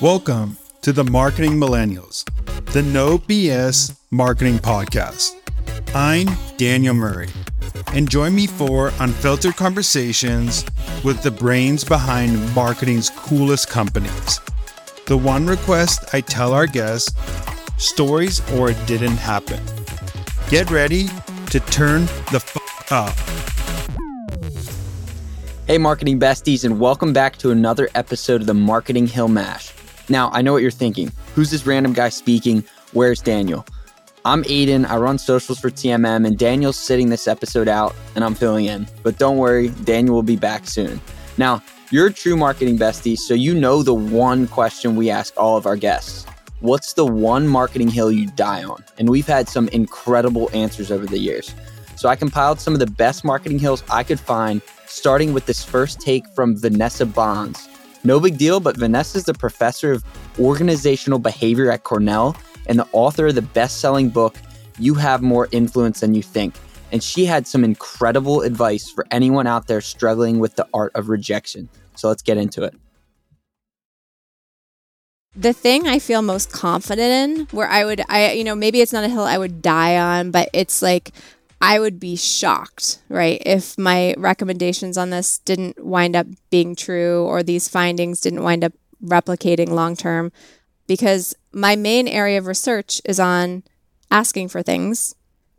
Welcome 0.00 0.56
to 0.82 0.92
the 0.92 1.04
Marketing 1.04 1.52
Millennials, 1.52 2.24
the 2.72 2.82
No 2.82 3.16
BS 3.16 3.96
Marketing 4.10 4.58
Podcast. 4.58 5.36
I'm 5.94 6.26
Daniel 6.56 6.94
Murray, 6.94 7.28
and 7.92 8.10
join 8.10 8.34
me 8.34 8.48
for 8.48 8.90
unfiltered 8.98 9.54
conversations 9.54 10.64
with 11.04 11.22
the 11.22 11.30
brains 11.30 11.84
behind 11.84 12.54
marketing's 12.56 13.10
coolest 13.10 13.70
companies. 13.70 14.40
The 15.06 15.16
one 15.16 15.46
request 15.46 16.12
I 16.12 16.22
tell 16.22 16.52
our 16.52 16.66
guests 16.66 17.12
stories 17.76 18.42
or 18.54 18.70
it 18.70 18.86
didn't 18.88 19.16
happen. 19.16 19.62
Get 20.50 20.72
ready 20.72 21.06
to 21.50 21.60
turn 21.60 22.06
the 22.32 22.42
f 22.44 22.92
up. 22.92 23.14
Hey, 25.68 25.78
marketing 25.78 26.18
besties, 26.18 26.64
and 26.64 26.80
welcome 26.80 27.12
back 27.12 27.36
to 27.38 27.52
another 27.52 27.88
episode 27.94 28.40
of 28.40 28.46
the 28.48 28.54
Marketing 28.54 29.06
Hill 29.06 29.28
Mash. 29.28 29.72
Now, 30.08 30.30
I 30.32 30.42
know 30.42 30.52
what 30.52 30.62
you're 30.62 30.70
thinking. 30.70 31.10
Who's 31.34 31.50
this 31.50 31.66
random 31.66 31.92
guy 31.92 32.10
speaking? 32.10 32.64
Where's 32.92 33.20
Daniel? 33.20 33.64
I'm 34.26 34.42
Aiden. 34.44 34.88
I 34.88 34.96
run 34.96 35.18
socials 35.18 35.58
for 35.58 35.70
TMM, 35.70 36.26
and 36.26 36.38
Daniel's 36.38 36.76
sitting 36.76 37.08
this 37.08 37.26
episode 37.26 37.68
out, 37.68 37.94
and 38.14 38.24
I'm 38.24 38.34
filling 38.34 38.66
in. 38.66 38.86
But 39.02 39.18
don't 39.18 39.38
worry, 39.38 39.68
Daniel 39.84 40.14
will 40.14 40.22
be 40.22 40.36
back 40.36 40.66
soon. 40.66 41.00
Now, 41.38 41.62
you're 41.90 42.06
a 42.06 42.12
true 42.12 42.36
marketing 42.36 42.78
bestie, 42.78 43.16
so 43.16 43.34
you 43.34 43.54
know 43.54 43.82
the 43.82 43.94
one 43.94 44.46
question 44.46 44.96
we 44.96 45.10
ask 45.10 45.34
all 45.36 45.56
of 45.56 45.66
our 45.66 45.76
guests 45.76 46.26
What's 46.60 46.94
the 46.94 47.04
one 47.04 47.46
marketing 47.46 47.88
hill 47.88 48.10
you 48.10 48.26
die 48.26 48.64
on? 48.64 48.82
And 48.96 49.10
we've 49.10 49.26
had 49.26 49.48
some 49.48 49.68
incredible 49.68 50.48
answers 50.54 50.90
over 50.90 51.04
the 51.04 51.18
years. 51.18 51.54
So 51.96 52.08
I 52.08 52.16
compiled 52.16 52.58
some 52.58 52.72
of 52.72 52.80
the 52.80 52.86
best 52.86 53.24
marketing 53.24 53.58
hills 53.58 53.84
I 53.90 54.02
could 54.02 54.18
find, 54.18 54.62
starting 54.86 55.34
with 55.34 55.44
this 55.44 55.62
first 55.62 56.00
take 56.00 56.26
from 56.28 56.56
Vanessa 56.56 57.04
Bohns. 57.04 57.68
No 58.06 58.20
big 58.20 58.36
deal, 58.36 58.60
but 58.60 58.76
Vanessa 58.76 59.16
is 59.16 59.24
the 59.24 59.32
professor 59.32 59.90
of 59.90 60.04
organizational 60.38 61.18
behavior 61.18 61.72
at 61.72 61.84
Cornell 61.84 62.36
and 62.66 62.78
the 62.78 62.86
author 62.92 63.28
of 63.28 63.34
the 63.34 63.42
best 63.42 63.80
selling 63.80 64.10
book, 64.10 64.36
You 64.78 64.94
Have 64.94 65.22
More 65.22 65.48
Influence 65.52 66.00
Than 66.00 66.14
You 66.14 66.22
Think. 66.22 66.54
And 66.92 67.02
she 67.02 67.24
had 67.24 67.46
some 67.46 67.64
incredible 67.64 68.42
advice 68.42 68.90
for 68.90 69.06
anyone 69.10 69.46
out 69.46 69.66
there 69.68 69.80
struggling 69.80 70.38
with 70.38 70.54
the 70.54 70.68
art 70.74 70.92
of 70.94 71.08
rejection. 71.08 71.70
So 71.96 72.08
let's 72.08 72.22
get 72.22 72.36
into 72.36 72.62
it. 72.62 72.74
The 75.34 75.54
thing 75.54 75.88
I 75.88 75.98
feel 75.98 76.22
most 76.22 76.52
confident 76.52 77.10
in, 77.40 77.46
where 77.56 77.68
I 77.68 77.84
would, 77.84 78.02
I, 78.08 78.32
you 78.32 78.44
know, 78.44 78.54
maybe 78.54 78.82
it's 78.82 78.92
not 78.92 79.02
a 79.02 79.08
hill 79.08 79.24
I 79.24 79.38
would 79.38 79.62
die 79.62 79.96
on, 79.96 80.30
but 80.30 80.50
it's 80.52 80.82
like 80.82 81.10
I 81.60 81.78
would 81.78 81.98
be 81.98 82.16
shocked, 82.16 83.00
right, 83.08 83.40
if 83.44 83.78
my 83.78 84.14
recommendations 84.18 84.98
on 84.98 85.10
this 85.10 85.38
didn't 85.38 85.84
wind 85.84 86.14
up 86.14 86.26
being 86.50 86.76
true 86.76 87.24
or 87.24 87.42
these 87.42 87.68
findings 87.68 88.20
didn't 88.20 88.42
wind 88.42 88.64
up 88.64 88.72
replicating 89.02 89.68
long 89.68 89.96
term 89.96 90.32
because 90.86 91.34
my 91.52 91.76
main 91.76 92.08
area 92.08 92.38
of 92.38 92.46
research 92.46 93.00
is 93.04 93.18
on 93.18 93.62
asking 94.10 94.48
for 94.48 94.62
things. 94.62 95.14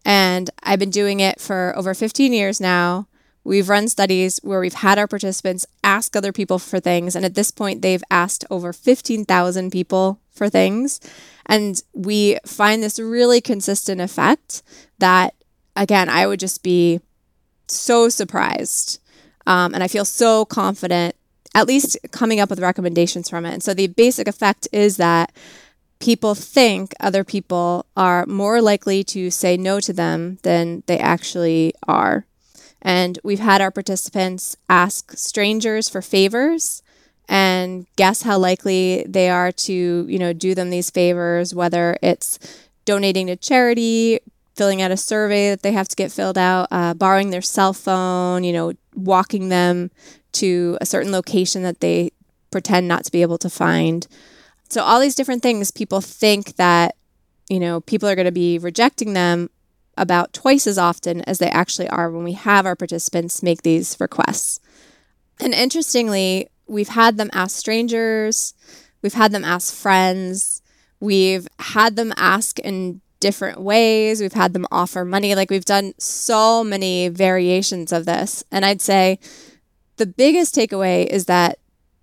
And 0.05 0.49
I've 0.61 0.79
been 0.79 0.91
doing 0.91 1.19
it 1.19 1.41
for 1.41 1.73
over 1.75 1.93
15 1.93 2.31
years 2.31 2.61
now. 2.61 3.07
We've 3.43 3.69
run 3.69 3.87
studies 3.87 4.39
where 4.43 4.59
we've 4.59 4.73
had 4.73 4.97
our 4.97 5.07
participants 5.07 5.65
ask 5.83 6.15
other 6.15 6.31
people 6.31 6.59
for 6.59 6.80
things. 6.80 7.15
And 7.15 7.25
at 7.25 7.35
this 7.35 7.52
point, 7.52 7.81
they've 7.81 8.03
asked 8.09 8.45
over 8.49 8.73
15,000 8.73 9.71
people 9.71 10.19
for 10.31 10.49
things. 10.49 10.99
And 11.45 11.81
we 11.93 12.37
find 12.45 12.81
this 12.81 12.99
really 12.99 13.41
consistent 13.41 14.02
effect 14.02 14.63
that, 14.99 15.35
again, 15.75 16.09
I 16.09 16.27
would 16.27 16.39
just 16.39 16.63
be 16.63 17.01
so 17.67 18.09
surprised. 18.09 18.99
Um, 19.47 19.73
and 19.73 19.83
I 19.83 19.87
feel 19.87 20.05
so 20.05 20.45
confident 20.45 21.15
at 21.53 21.67
least 21.67 21.97
coming 22.11 22.39
up 22.39 22.49
with 22.49 22.59
recommendations 22.59 23.29
from 23.29 23.45
it. 23.45 23.53
And 23.53 23.63
so 23.63 23.73
the 23.73 23.87
basic 23.87 24.27
effect 24.27 24.67
is 24.73 24.97
that 24.97 25.31
people 25.99 26.35
think 26.35 26.93
other 26.99 27.23
people 27.23 27.85
are 27.95 28.25
more 28.25 28.61
likely 28.61 29.03
to 29.05 29.31
say 29.31 29.55
no 29.55 29.80
to 29.80 29.93
them 29.93 30.37
than 30.43 30.83
they 30.87 30.99
actually 30.99 31.73
are. 31.87 32.25
And 32.81 33.17
we've 33.23 33.39
had 33.39 33.61
our 33.61 33.71
participants 33.71 34.58
ask 34.69 35.17
strangers 35.17 35.87
for 35.87 36.02
favors 36.02 36.83
and 37.27 37.87
guess 37.95 38.21
how 38.21 38.37
likely 38.37 39.03
they 39.08 39.30
are 39.30 39.52
to, 39.52 40.05
you 40.08 40.19
know, 40.19 40.33
do 40.33 40.53
them 40.53 40.69
these 40.69 40.91
favors, 40.91 41.55
whether 41.55 41.97
it's 42.03 42.37
donating 42.83 43.27
to 43.27 43.35
charity, 43.35 44.19
filling 44.55 44.82
out 44.82 44.92
a 44.92 44.98
survey 44.98 45.49
that 45.49 45.61
they 45.61 45.73
have 45.73 45.88
to 45.88 45.95
get 45.95 46.11
filled 46.11 46.38
out, 46.38 46.67
uh, 46.71 46.93
borrowing 46.93 47.30
their 47.30 47.42
cell 47.42 47.73
phone, 47.73 48.43
you 48.43 48.54
know, 48.54 48.73
walking 48.95 49.49
them 49.49 49.92
to 50.33 50.77
a 50.82 50.86
certain 50.86 51.11
location 51.11 51.64
that 51.64 51.80
they 51.80 52.11
pretend 52.52 52.88
not 52.88 53.04
to 53.05 53.11
be 53.11 53.21
able 53.21 53.38
to 53.38 53.49
find. 53.49 54.08
So, 54.70 54.82
all 54.82 54.99
these 54.99 55.15
different 55.15 55.44
things, 55.44 55.71
people 55.71 56.02
think 56.02 56.55
that, 56.55 56.95
you 57.49 57.60
know, 57.60 57.82
people 57.82 58.10
are 58.10 58.15
going 58.15 58.26
to 58.26 58.32
be 58.32 58.58
rejecting 58.58 59.14
them 59.14 59.49
about 59.98 60.33
twice 60.33 60.67
as 60.67 60.77
often 60.77 61.21
as 61.21 61.38
they 61.38 61.49
actually 61.49 61.88
are 61.89 62.11
when 62.11 62.23
we 62.23 62.33
have 62.33 62.65
our 62.65 62.76
participants 62.76 63.44
make 63.44 63.61
these 63.61 63.98
requests. 63.99 64.60
And 65.39 65.54
interestingly, 65.54 66.49
we've 66.67 66.89
had 66.89 67.17
them 67.17 67.30
ask 67.33 67.58
strangers, 67.58 68.54
we've 69.02 69.14
had 69.14 69.32
them 69.32 69.45
ask 69.45 69.73
friends, 69.73 70.61
we've 70.99 71.48
had 71.60 71.95
them 71.95 72.14
ask 72.17 72.60
in 72.60 73.02
different 73.20 73.59
ways, 73.61 74.21
we've 74.21 74.33
had 74.33 74.53
them 74.53 74.67
offer 74.71 75.05
money. 75.05 75.36
Like, 75.36 75.49
we've 75.49 75.65
done 75.65 75.93
so 75.98 76.64
many 76.64 77.08
variations 77.08 77.92
of 77.92 78.05
this. 78.05 78.43
And 78.52 78.65
I'd 78.65 78.81
say, 78.81 79.20
the 79.98 80.05
biggest 80.05 80.55
takeaway 80.55 81.05
is 81.05 81.26
that 81.26 81.59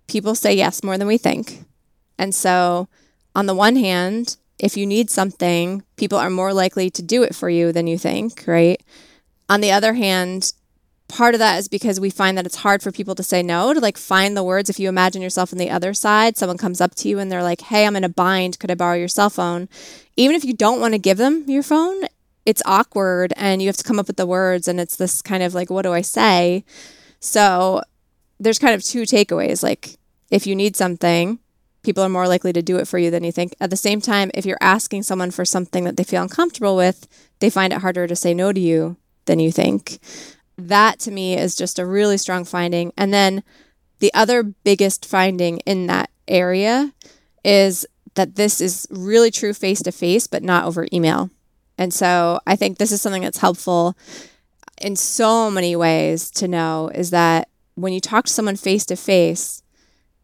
people 0.07 0.35
say 0.35 0.53
yes 0.53 0.83
more 0.83 0.97
than 0.97 1.07
we 1.07 1.17
think. 1.17 1.65
And 2.17 2.33
so, 2.33 2.87
on 3.35 3.45
the 3.45 3.55
one 3.55 3.75
hand, 3.75 4.37
if 4.59 4.77
you 4.77 4.85
need 4.85 5.09
something, 5.09 5.83
people 5.95 6.17
are 6.17 6.29
more 6.29 6.53
likely 6.53 6.89
to 6.91 7.01
do 7.01 7.23
it 7.23 7.35
for 7.35 7.49
you 7.49 7.71
than 7.71 7.87
you 7.87 7.97
think, 7.97 8.43
right? 8.47 8.81
On 9.49 9.61
the 9.61 9.71
other 9.71 9.93
hand, 9.93 10.53
part 11.07 11.35
of 11.35 11.39
that 11.39 11.59
is 11.59 11.67
because 11.67 11.99
we 11.99 12.09
find 12.09 12.37
that 12.37 12.45
it's 12.45 12.57
hard 12.57 12.81
for 12.81 12.91
people 12.91 13.15
to 13.15 13.23
say 13.23 13.43
no, 13.43 13.73
to 13.73 13.79
like 13.79 13.97
find 13.97 14.35
the 14.35 14.43
words. 14.43 14.69
If 14.69 14.79
you 14.79 14.89
imagine 14.89 15.21
yourself 15.21 15.53
on 15.53 15.59
the 15.59 15.69
other 15.69 15.93
side, 15.93 16.37
someone 16.37 16.57
comes 16.57 16.81
up 16.81 16.95
to 16.95 17.09
you 17.09 17.19
and 17.19 17.31
they're 17.31 17.43
like, 17.43 17.61
hey, 17.61 17.85
I'm 17.85 17.95
in 17.95 18.03
a 18.03 18.09
bind. 18.09 18.59
Could 18.59 18.71
I 18.71 18.75
borrow 18.75 18.95
your 18.95 19.07
cell 19.07 19.29
phone? 19.29 19.69
Even 20.17 20.35
if 20.35 20.43
you 20.43 20.53
don't 20.53 20.79
want 20.79 20.93
to 20.93 20.99
give 20.99 21.17
them 21.17 21.45
your 21.47 21.63
phone, 21.63 22.03
it's 22.45 22.61
awkward 22.65 23.33
and 23.37 23.61
you 23.61 23.67
have 23.67 23.77
to 23.77 23.83
come 23.83 23.99
up 23.99 24.07
with 24.07 24.17
the 24.17 24.25
words. 24.25 24.67
And 24.67 24.79
it's 24.79 24.95
this 24.95 25.21
kind 25.21 25.43
of 25.43 25.53
like, 25.53 25.69
what 25.69 25.83
do 25.83 25.93
I 25.93 26.01
say? 26.01 26.65
So 27.19 27.81
there's 28.39 28.59
kind 28.59 28.75
of 28.75 28.83
two 28.83 29.03
takeaways. 29.03 29.63
Like, 29.63 29.97
if 30.29 30.47
you 30.47 30.55
need 30.55 30.75
something, 30.75 31.39
people 31.83 32.03
are 32.03 32.09
more 32.09 32.27
likely 32.27 32.53
to 32.53 32.61
do 32.61 32.77
it 32.77 32.87
for 32.87 32.97
you 32.97 33.11
than 33.11 33.23
you 33.23 33.31
think. 33.31 33.55
At 33.61 33.69
the 33.69 33.77
same 33.77 34.01
time, 34.01 34.31
if 34.33 34.45
you're 34.45 34.57
asking 34.61 35.03
someone 35.03 35.31
for 35.31 35.45
something 35.45 35.83
that 35.83 35.97
they 35.97 36.03
feel 36.03 36.23
uncomfortable 36.23 36.75
with, 36.75 37.07
they 37.39 37.49
find 37.49 37.71
it 37.71 37.81
harder 37.81 38.07
to 38.07 38.15
say 38.15 38.33
no 38.33 38.51
to 38.51 38.59
you 38.59 38.97
than 39.25 39.39
you 39.39 39.51
think. 39.51 39.99
That 40.57 40.99
to 40.99 41.11
me 41.11 41.37
is 41.37 41.55
just 41.55 41.79
a 41.79 41.85
really 41.85 42.17
strong 42.17 42.45
finding. 42.45 42.93
And 42.97 43.13
then 43.13 43.43
the 43.99 44.13
other 44.13 44.43
biggest 44.43 45.05
finding 45.05 45.59
in 45.59 45.87
that 45.87 46.09
area 46.27 46.93
is 47.43 47.85
that 48.15 48.35
this 48.35 48.61
is 48.61 48.87
really 48.91 49.31
true 49.31 49.53
face 49.53 49.81
to 49.83 49.91
face, 49.91 50.27
but 50.27 50.43
not 50.43 50.65
over 50.65 50.87
email. 50.93 51.29
And 51.77 51.93
so 51.93 52.39
I 52.45 52.55
think 52.55 52.77
this 52.77 52.91
is 52.91 53.01
something 53.01 53.23
that's 53.23 53.39
helpful 53.39 53.97
in 54.81 54.95
so 54.95 55.49
many 55.49 55.75
ways 55.75 56.29
to 56.31 56.47
know 56.47 56.91
is 56.93 57.09
that 57.09 57.49
when 57.75 57.93
you 57.93 57.99
talk 57.99 58.25
to 58.25 58.33
someone 58.33 58.55
face 58.55 58.85
to 58.85 58.95
face, 58.95 59.62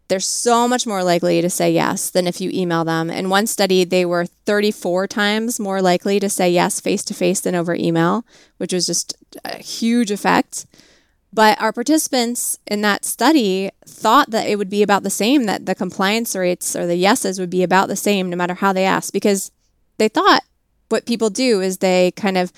they're 0.10 0.20
so 0.20 0.68
much 0.68 0.86
more 0.86 1.04
likely 1.04 1.42
to 1.42 1.50
say 1.50 1.72
yes 1.72 2.10
than 2.10 2.28
if 2.28 2.42
you 2.42 2.50
email 2.52 2.84
them. 2.84 3.10
In 3.10 3.30
one 3.30 3.48
study, 3.48 3.84
they 3.84 4.06
were 4.06 4.26
34 4.26 5.08
times 5.08 5.60
more 5.60 5.82
likely 5.82 6.20
to 6.20 6.30
say 6.30 6.50
yes 6.50 6.80
face 6.80 7.04
to 7.06 7.14
face 7.14 7.40
than 7.40 7.56
over 7.56 7.74
email, 7.76 8.26
which 8.58 8.74
was 8.74 8.86
just 8.86 9.16
a 9.46 9.58
huge 9.58 10.12
effect. 10.12 10.66
But 11.32 11.62
our 11.62 11.72
participants 11.72 12.58
in 12.66 12.82
that 12.82 13.06
study 13.06 13.70
thought 13.86 14.32
that 14.32 14.48
it 14.48 14.58
would 14.58 14.70
be 14.70 14.82
about 14.82 15.04
the 15.04 15.12
same, 15.12 15.44
that 15.46 15.68
the 15.68 15.76
compliance 15.76 16.36
rates 16.36 16.76
or 16.76 16.88
the 16.88 16.96
yeses 16.96 17.40
would 17.40 17.52
be 17.52 17.64
about 17.64 17.88
the 17.88 17.96
same 17.96 18.30
no 18.30 18.36
matter 18.36 18.56
how 18.56 18.74
they 18.74 18.86
asked, 18.86 19.14
because 19.14 19.52
they 19.98 20.08
thought 20.08 20.42
what 20.90 21.06
people 21.06 21.30
do 21.30 21.62
is 21.62 21.78
they 21.78 22.12
kind 22.12 22.38
of 22.38 22.52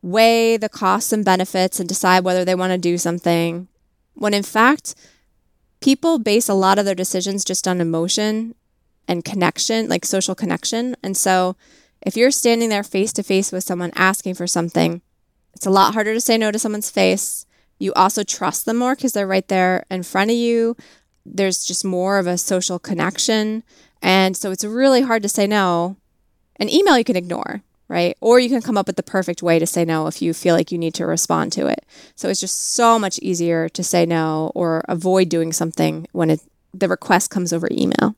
weigh 0.00 0.56
the 0.56 0.68
costs 0.68 1.12
and 1.12 1.24
benefits 1.24 1.80
and 1.80 1.88
decide 1.88 2.22
whether 2.22 2.44
they 2.44 2.54
want 2.54 2.70
to 2.70 2.78
do 2.78 2.96
something 2.96 3.66
when 4.14 4.34
in 4.34 4.42
fact, 4.42 4.94
people 5.84 6.18
base 6.18 6.48
a 6.48 6.54
lot 6.54 6.78
of 6.78 6.86
their 6.86 6.94
decisions 6.94 7.44
just 7.44 7.68
on 7.68 7.78
emotion 7.78 8.54
and 9.06 9.22
connection, 9.22 9.86
like 9.86 10.02
social 10.02 10.34
connection. 10.34 10.96
And 11.02 11.14
so 11.14 11.56
if 12.00 12.16
you're 12.16 12.30
standing 12.30 12.70
there 12.70 12.82
face 12.82 13.12
to 13.12 13.22
face 13.22 13.52
with 13.52 13.64
someone 13.64 13.92
asking 13.94 14.32
for 14.36 14.46
something, 14.46 15.02
it's 15.52 15.66
a 15.66 15.70
lot 15.70 15.92
harder 15.92 16.14
to 16.14 16.22
say 16.22 16.38
no 16.38 16.50
to 16.50 16.58
someone's 16.58 16.90
face. 16.90 17.44
You 17.78 17.92
also 17.92 18.24
trust 18.24 18.64
them 18.64 18.78
more 18.78 18.94
because 18.94 19.12
they're 19.12 19.26
right 19.26 19.46
there 19.48 19.84
in 19.90 20.04
front 20.04 20.30
of 20.30 20.38
you. 20.38 20.74
There's 21.26 21.66
just 21.66 21.84
more 21.84 22.18
of 22.18 22.26
a 22.26 22.38
social 22.38 22.78
connection. 22.78 23.62
And 24.00 24.38
so 24.38 24.52
it's 24.52 24.64
really 24.64 25.02
hard 25.02 25.22
to 25.22 25.28
say 25.28 25.46
no. 25.46 25.98
An 26.56 26.70
email 26.70 26.96
you 26.96 27.04
can 27.04 27.16
ignore 27.16 27.60
right? 27.88 28.16
Or 28.20 28.38
you 28.38 28.48
can 28.48 28.62
come 28.62 28.76
up 28.76 28.86
with 28.86 28.96
the 28.96 29.02
perfect 29.02 29.42
way 29.42 29.58
to 29.58 29.66
say 29.66 29.84
no 29.84 30.06
if 30.06 30.22
you 30.22 30.32
feel 30.34 30.54
like 30.54 30.72
you 30.72 30.78
need 30.78 30.94
to 30.94 31.06
respond 31.06 31.52
to 31.52 31.66
it. 31.66 31.84
So 32.14 32.28
it's 32.28 32.40
just 32.40 32.74
so 32.74 32.98
much 32.98 33.18
easier 33.18 33.68
to 33.70 33.84
say 33.84 34.06
no 34.06 34.52
or 34.54 34.84
avoid 34.88 35.28
doing 35.28 35.52
something 35.52 36.06
when 36.12 36.30
it, 36.30 36.40
the 36.72 36.88
request 36.88 37.30
comes 37.30 37.52
over 37.52 37.68
email. 37.70 38.16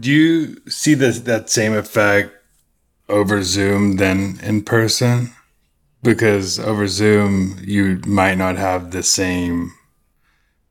Do 0.00 0.10
you 0.10 0.56
see 0.68 0.94
this 0.94 1.20
that 1.20 1.48
same 1.48 1.72
effect 1.72 2.32
over 3.08 3.42
Zoom 3.42 3.96
than 3.96 4.40
in 4.42 4.62
person? 4.62 5.32
Because 6.02 6.58
over 6.58 6.88
Zoom, 6.88 7.58
you 7.62 8.00
might 8.06 8.36
not 8.36 8.56
have 8.56 8.90
the 8.90 9.02
same. 9.02 9.72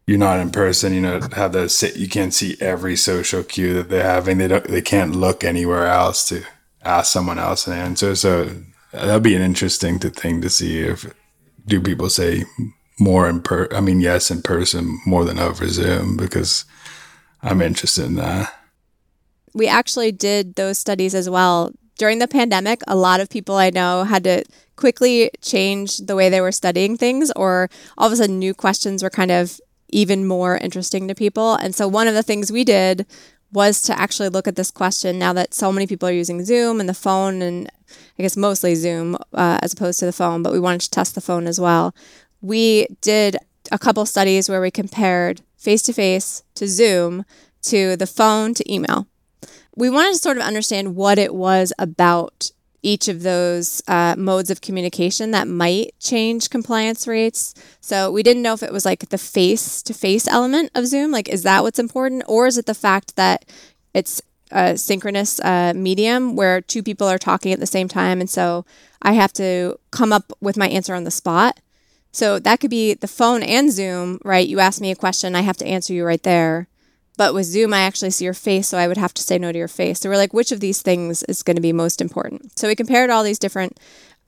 You're 0.06 0.18
not 0.18 0.39
in 0.39 0.51
person. 0.51 0.94
You 0.94 1.01
know, 1.01 1.19
have 1.33 1.54
the 1.54 1.94
you 1.95 2.10
can't 2.10 2.33
see 2.33 2.57
every 2.60 2.95
social 2.95 3.44
cue 3.44 3.74
that 3.75 3.89
they're 3.89 4.04
having. 4.04 4.38
They 4.38 4.48
don't. 4.48 4.68
They 4.68 4.81
can't 4.81 5.16
look 5.16 5.44
anywhere 5.44 5.88
else 5.88 6.27
to 6.30 6.44
ask 6.85 7.11
someone 7.11 7.39
else 7.39 7.67
an 7.67 7.73
answer. 7.73 8.15
So 8.15 8.49
that'd 8.91 9.23
be 9.23 9.35
an 9.35 9.41
interesting 9.41 9.99
thing 9.99 10.41
to 10.41 10.49
see 10.49 10.81
if 10.81 11.11
do 11.65 11.81
people 11.81 12.09
say 12.09 12.45
more 12.99 13.27
in 13.27 13.41
per. 13.41 13.67
I 13.71 13.81
mean, 13.81 13.99
yes, 13.99 14.31
in 14.31 14.41
person 14.41 14.99
more 15.05 15.25
than 15.25 15.39
over 15.39 15.67
Zoom 15.67 16.15
because 16.17 16.65
I'm 17.41 17.61
interested 17.61 18.05
in 18.05 18.15
that. 18.15 18.53
We 19.53 19.67
actually 19.67 20.11
did 20.11 20.55
those 20.55 20.77
studies 20.77 21.15
as 21.15 21.29
well 21.29 21.71
during 21.97 22.19
the 22.19 22.27
pandemic, 22.27 22.81
a 22.88 22.95
lot 22.95 23.19
of 23.19 23.29
people 23.29 23.55
I 23.55 23.69
know 23.69 24.03
had 24.03 24.23
to 24.25 24.43
quickly 24.75 25.31
change 25.41 25.97
the 25.97 26.15
way 26.15 26.29
they 26.29 26.41
were 26.41 26.51
studying 26.51 26.97
things, 26.97 27.31
or 27.35 27.69
all 27.97 28.07
of 28.07 28.13
a 28.13 28.15
sudden 28.17 28.39
new 28.39 28.53
questions 28.53 29.01
were 29.01 29.09
kind 29.09 29.31
of 29.31 29.59
even 29.89 30.27
more 30.27 30.57
interesting 30.57 31.07
to 31.07 31.15
people. 31.15 31.55
And 31.55 31.73
so, 31.73 31.88
one 31.88 32.07
of 32.07 32.13
the 32.13 32.23
things 32.23 32.51
we 32.51 32.63
did 32.63 33.05
was 33.55 33.81
to 33.83 33.99
actually 33.99 34.29
look 34.29 34.47
at 34.47 34.55
this 34.55 34.69
question 34.69 35.17
now 35.17 35.33
that 35.33 35.53
so 35.53 35.71
many 35.71 35.87
people 35.87 36.07
are 36.07 36.13
using 36.13 36.43
Zoom 36.45 36.79
and 36.79 36.87
the 36.87 36.93
phone, 36.93 37.41
and 37.41 37.71
I 38.19 38.21
guess 38.21 38.37
mostly 38.37 38.75
Zoom 38.75 39.15
uh, 39.33 39.59
as 39.61 39.73
opposed 39.73 39.99
to 39.99 40.05
the 40.05 40.13
phone, 40.13 40.43
but 40.43 40.53
we 40.53 40.59
wanted 40.59 40.81
to 40.81 40.91
test 40.91 41.15
the 41.15 41.21
phone 41.21 41.47
as 41.47 41.59
well. 41.59 41.95
We 42.41 42.87
did 43.01 43.37
a 43.71 43.79
couple 43.79 44.05
studies 44.05 44.49
where 44.49 44.61
we 44.61 44.69
compared 44.69 45.41
face 45.57 45.81
to 45.83 45.93
face 45.93 46.43
to 46.55 46.67
Zoom 46.67 47.25
to 47.63 47.95
the 47.95 48.05
phone 48.05 48.53
to 48.53 48.71
email 48.71 49.07
we 49.75 49.89
wanted 49.89 50.13
to 50.13 50.19
sort 50.19 50.37
of 50.37 50.43
understand 50.43 50.95
what 50.95 51.19
it 51.19 51.35
was 51.35 51.73
about 51.77 52.51
each 52.85 53.07
of 53.07 53.23
those 53.23 53.81
uh, 53.87 54.13
modes 54.15 54.51
of 54.51 54.61
communication 54.61 55.31
that 55.31 55.47
might 55.47 55.93
change 55.99 56.51
compliance 56.51 57.07
rates. 57.07 57.55
So 57.81 58.11
we 58.11 58.21
didn't 58.21 58.43
know 58.43 58.53
if 58.53 58.61
it 58.61 58.71
was 58.71 58.85
like 58.85 59.09
the 59.09 59.17
face 59.17 59.81
to 59.81 59.93
face 59.93 60.27
element 60.27 60.69
of 60.75 60.85
Zoom, 60.85 61.11
like, 61.11 61.27
is 61.27 61.41
that 61.43 61.63
what's 61.63 61.79
important? 61.79 62.23
Or 62.27 62.45
is 62.45 62.59
it 62.59 62.67
the 62.67 62.75
fact 62.75 63.15
that 63.15 63.45
it's 63.95 64.21
a 64.51 64.77
synchronous 64.77 65.39
uh, 65.39 65.73
medium 65.75 66.35
where 66.35 66.61
two 66.61 66.83
people 66.83 67.07
are 67.07 67.17
talking 67.17 67.51
at 67.51 67.59
the 67.59 67.65
same 67.65 67.87
time? 67.87 68.21
And 68.21 68.29
so 68.29 68.65
I 69.01 69.13
have 69.13 69.33
to 69.33 69.79
come 69.89 70.13
up 70.13 70.31
with 70.39 70.55
my 70.55 70.67
answer 70.67 70.93
on 70.93 71.05
the 71.05 71.11
spot. 71.11 71.59
So 72.11 72.38
that 72.39 72.59
could 72.59 72.69
be 72.69 72.93
the 72.93 73.07
phone 73.07 73.41
and 73.41 73.71
Zoom, 73.71 74.19
right? 74.23 74.47
You 74.47 74.59
ask 74.59 74.79
me 74.79 74.91
a 74.91 74.95
question, 74.95 75.35
I 75.35 75.41
have 75.41 75.57
to 75.57 75.67
answer 75.67 75.91
you 75.91 76.05
right 76.05 76.21
there. 76.21 76.67
But 77.17 77.33
with 77.33 77.45
Zoom, 77.45 77.73
I 77.73 77.81
actually 77.81 78.09
see 78.09 78.25
your 78.25 78.33
face, 78.33 78.67
so 78.67 78.77
I 78.77 78.88
would 78.88 78.97
have 78.97 79.13
to 79.13 79.21
say 79.21 79.38
no 79.38 79.51
to 79.51 79.57
your 79.57 79.67
face. 79.67 80.00
So 80.00 80.09
we're 80.09 80.17
like, 80.17 80.33
which 80.33 80.51
of 80.51 80.59
these 80.59 80.81
things 80.81 81.23
is 81.23 81.44
going 81.44 81.56
to 81.56 81.62
be 81.62 81.71
most 81.71 82.01
important? 82.01 82.57
So 82.59 82.67
we 82.67 82.75
compared 82.75 83.09
all 83.09 83.23
these 83.23 83.39
different 83.39 83.79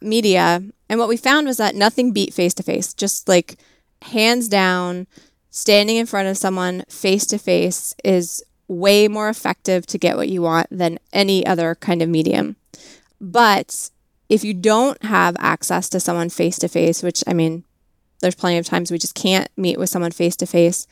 media, 0.01 0.63
and 0.89 0.99
what 0.99 1.09
we 1.09 1.17
found 1.17 1.47
was 1.47 1.57
that 1.57 1.75
nothing 1.75 2.13
beat 2.13 2.33
face 2.33 2.53
to 2.55 2.63
face, 2.63 2.93
just 2.93 3.27
like 3.27 3.57
hands 4.03 4.47
down, 4.47 5.07
standing 5.49 5.97
in 5.97 6.05
front 6.05 6.27
of 6.27 6.37
someone 6.37 6.83
face 6.87 7.25
to 7.25 7.37
face 7.37 7.95
is 8.03 8.43
way 8.67 9.07
more 9.07 9.29
effective 9.29 9.85
to 9.87 9.97
get 9.97 10.17
what 10.17 10.29
you 10.29 10.41
want 10.41 10.67
than 10.69 10.99
any 11.13 11.45
other 11.45 11.75
kind 11.75 12.01
of 12.01 12.09
medium. 12.09 12.55
But 13.19 13.89
if 14.29 14.43
you 14.43 14.53
don't 14.53 15.01
have 15.03 15.35
access 15.39 15.89
to 15.89 15.99
someone 15.99 16.29
face 16.29 16.59
to 16.59 16.67
face, 16.67 17.01
which 17.01 17.23
I 17.25 17.33
mean, 17.33 17.63
there's 18.19 18.35
plenty 18.35 18.57
of 18.57 18.65
times 18.65 18.91
we 18.91 18.97
just 18.97 19.15
can't 19.15 19.49
meet 19.57 19.79
with 19.79 19.89
someone 19.89 20.11
face 20.11 20.35
to 20.37 20.45
face, 20.45 20.87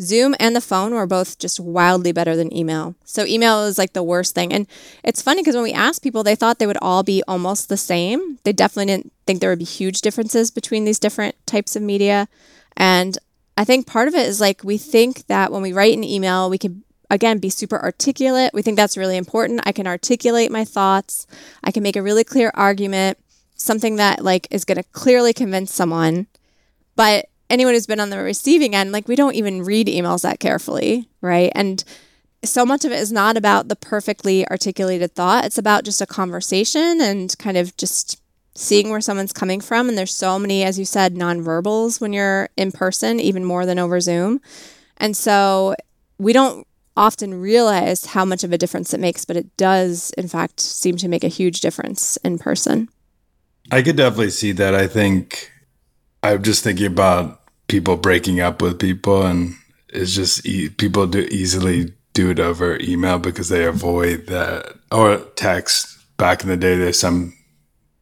Zoom 0.00 0.34
and 0.38 0.54
the 0.54 0.60
phone 0.60 0.94
were 0.94 1.06
both 1.06 1.38
just 1.38 1.58
wildly 1.58 2.12
better 2.12 2.36
than 2.36 2.54
email. 2.54 2.94
So 3.04 3.24
email 3.24 3.64
is 3.64 3.78
like 3.78 3.94
the 3.94 4.02
worst 4.02 4.34
thing. 4.34 4.52
And 4.52 4.66
it's 5.02 5.22
funny 5.22 5.40
because 5.40 5.54
when 5.54 5.64
we 5.64 5.72
asked 5.72 6.02
people, 6.02 6.22
they 6.22 6.34
thought 6.34 6.58
they 6.58 6.66
would 6.66 6.78
all 6.82 7.02
be 7.02 7.22
almost 7.26 7.68
the 7.68 7.76
same. 7.76 8.38
They 8.44 8.52
definitely 8.52 8.92
didn't 8.92 9.12
think 9.26 9.40
there 9.40 9.50
would 9.50 9.58
be 9.58 9.64
huge 9.64 10.02
differences 10.02 10.50
between 10.50 10.84
these 10.84 10.98
different 10.98 11.34
types 11.46 11.76
of 11.76 11.82
media. 11.82 12.28
And 12.76 13.16
I 13.56 13.64
think 13.64 13.86
part 13.86 14.08
of 14.08 14.14
it 14.14 14.26
is 14.26 14.40
like 14.40 14.62
we 14.62 14.76
think 14.76 15.26
that 15.28 15.50
when 15.50 15.62
we 15.62 15.72
write 15.72 15.96
an 15.96 16.04
email, 16.04 16.50
we 16.50 16.58
can 16.58 16.84
again 17.10 17.38
be 17.38 17.48
super 17.48 17.80
articulate. 17.80 18.52
We 18.52 18.62
think 18.62 18.76
that's 18.76 18.96
really 18.96 19.16
important. 19.16 19.62
I 19.64 19.72
can 19.72 19.86
articulate 19.86 20.50
my 20.50 20.64
thoughts. 20.64 21.26
I 21.64 21.70
can 21.70 21.82
make 21.82 21.96
a 21.96 22.02
really 22.02 22.24
clear 22.24 22.50
argument, 22.54 23.18
something 23.54 23.96
that 23.96 24.22
like 24.22 24.46
is 24.50 24.64
going 24.66 24.76
to 24.76 24.88
clearly 24.90 25.32
convince 25.32 25.72
someone. 25.72 26.26
But 26.96 27.26
anyone 27.48 27.74
who's 27.74 27.86
been 27.86 28.00
on 28.00 28.10
the 28.10 28.18
receiving 28.18 28.74
end, 28.74 28.92
like 28.92 29.08
we 29.08 29.16
don't 29.16 29.34
even 29.34 29.62
read 29.62 29.86
emails 29.86 30.22
that 30.22 30.40
carefully, 30.40 31.08
right? 31.20 31.52
And 31.54 31.82
so 32.44 32.64
much 32.64 32.84
of 32.84 32.92
it 32.92 32.98
is 32.98 33.12
not 33.12 33.36
about 33.36 33.68
the 33.68 33.76
perfectly 33.76 34.46
articulated 34.48 35.14
thought. 35.14 35.44
It's 35.44 35.58
about 35.58 35.84
just 35.84 36.00
a 36.00 36.06
conversation 36.06 37.00
and 37.00 37.36
kind 37.38 37.56
of 37.56 37.76
just 37.76 38.20
seeing 38.54 38.90
where 38.90 39.00
someone's 39.00 39.32
coming 39.32 39.60
from. 39.60 39.88
And 39.88 39.98
there's 39.98 40.14
so 40.14 40.38
many, 40.38 40.62
as 40.62 40.78
you 40.78 40.84
said, 40.84 41.14
nonverbals 41.14 42.00
when 42.00 42.12
you're 42.12 42.48
in 42.56 42.72
person, 42.72 43.20
even 43.20 43.44
more 43.44 43.66
than 43.66 43.78
over 43.78 44.00
Zoom. 44.00 44.40
And 44.96 45.16
so 45.16 45.74
we 46.18 46.32
don't 46.32 46.66
often 46.96 47.40
realize 47.40 48.06
how 48.06 48.24
much 48.24 48.42
of 48.42 48.52
a 48.52 48.58
difference 48.58 48.94
it 48.94 49.00
makes, 49.00 49.24
but 49.24 49.36
it 49.36 49.54
does, 49.56 50.10
in 50.16 50.28
fact, 50.28 50.60
seem 50.60 50.96
to 50.96 51.08
make 51.08 51.24
a 51.24 51.28
huge 51.28 51.60
difference 51.60 52.16
in 52.18 52.38
person. 52.38 52.88
I 53.70 53.82
could 53.82 53.96
definitely 53.96 54.30
see 54.30 54.52
that. 54.52 54.74
I 54.74 54.86
think 54.86 55.52
I'm 56.22 56.42
just 56.42 56.64
thinking 56.64 56.86
about 56.86 57.35
people 57.68 57.96
breaking 57.96 58.40
up 58.40 58.62
with 58.62 58.78
people, 58.78 59.22
and 59.22 59.54
it's 59.88 60.14
just 60.14 60.46
e- 60.46 60.68
people 60.68 61.06
do 61.06 61.20
easily 61.30 61.92
do 62.12 62.30
it 62.30 62.40
over 62.40 62.78
email 62.80 63.18
because 63.18 63.48
they 63.48 63.64
avoid 63.64 64.26
that 64.26 64.74
or 64.90 65.18
text. 65.36 65.92
Back 66.16 66.42
in 66.42 66.48
the 66.48 66.56
day, 66.56 66.76
there's 66.76 66.98
some 66.98 67.34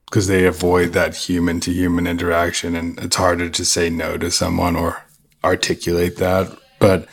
because 0.06 0.28
they 0.28 0.46
avoid 0.46 0.92
that 0.92 1.16
human 1.16 1.58
to 1.60 1.72
human 1.72 2.06
interaction, 2.06 2.76
and 2.76 2.98
it's 3.00 3.16
harder 3.16 3.50
to 3.50 3.64
say 3.64 3.90
no 3.90 4.16
to 4.18 4.30
someone 4.30 4.76
or 4.76 5.02
articulate 5.42 6.16
that. 6.18 6.56
But 6.78 7.08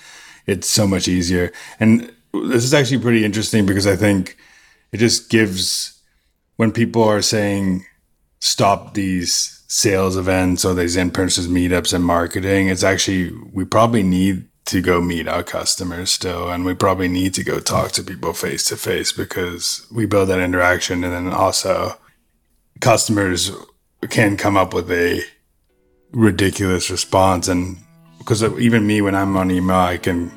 it's 0.45 0.67
so 0.67 0.87
much 0.87 1.07
easier. 1.07 1.51
And 1.79 2.11
this 2.33 2.63
is 2.63 2.73
actually 2.73 2.99
pretty 2.99 3.25
interesting 3.25 3.65
because 3.65 3.87
I 3.87 3.95
think 3.95 4.37
it 4.91 4.97
just 4.97 5.29
gives 5.29 5.99
when 6.57 6.71
people 6.71 7.03
are 7.03 7.21
saying 7.21 7.85
stop 8.39 8.93
these 8.93 9.60
sales 9.71 10.17
events 10.17 10.65
or 10.65 10.73
these 10.73 10.97
in-person 10.97 11.45
meetups 11.45 11.93
and 11.93 12.03
marketing 12.03 12.67
it's 12.67 12.83
actually 12.83 13.31
we 13.53 13.63
probably 13.63 14.03
need 14.03 14.45
to 14.65 14.81
go 14.81 14.99
meet 14.99 15.29
our 15.29 15.43
customers 15.43 16.11
still 16.11 16.51
and 16.51 16.65
we 16.65 16.73
probably 16.73 17.07
need 17.07 17.33
to 17.33 17.41
go 17.41 17.57
talk 17.57 17.89
to 17.93 18.03
people 18.03 18.33
face 18.33 18.65
to 18.65 18.75
face 18.75 19.13
because 19.13 19.87
we 19.89 20.05
build 20.05 20.27
that 20.27 20.41
interaction 20.41 21.05
and 21.05 21.13
then 21.13 21.31
also 21.31 21.97
customers 22.81 23.49
can 24.09 24.35
come 24.35 24.57
up 24.57 24.73
with 24.73 24.91
a 24.91 25.21
ridiculous 26.11 26.91
response 26.91 27.47
and 27.47 27.77
because 28.17 28.43
even 28.59 28.85
me 28.85 28.99
when 29.01 29.15
i'm 29.15 29.37
on 29.37 29.49
email 29.49 29.77
i 29.77 29.95
can 29.95 30.29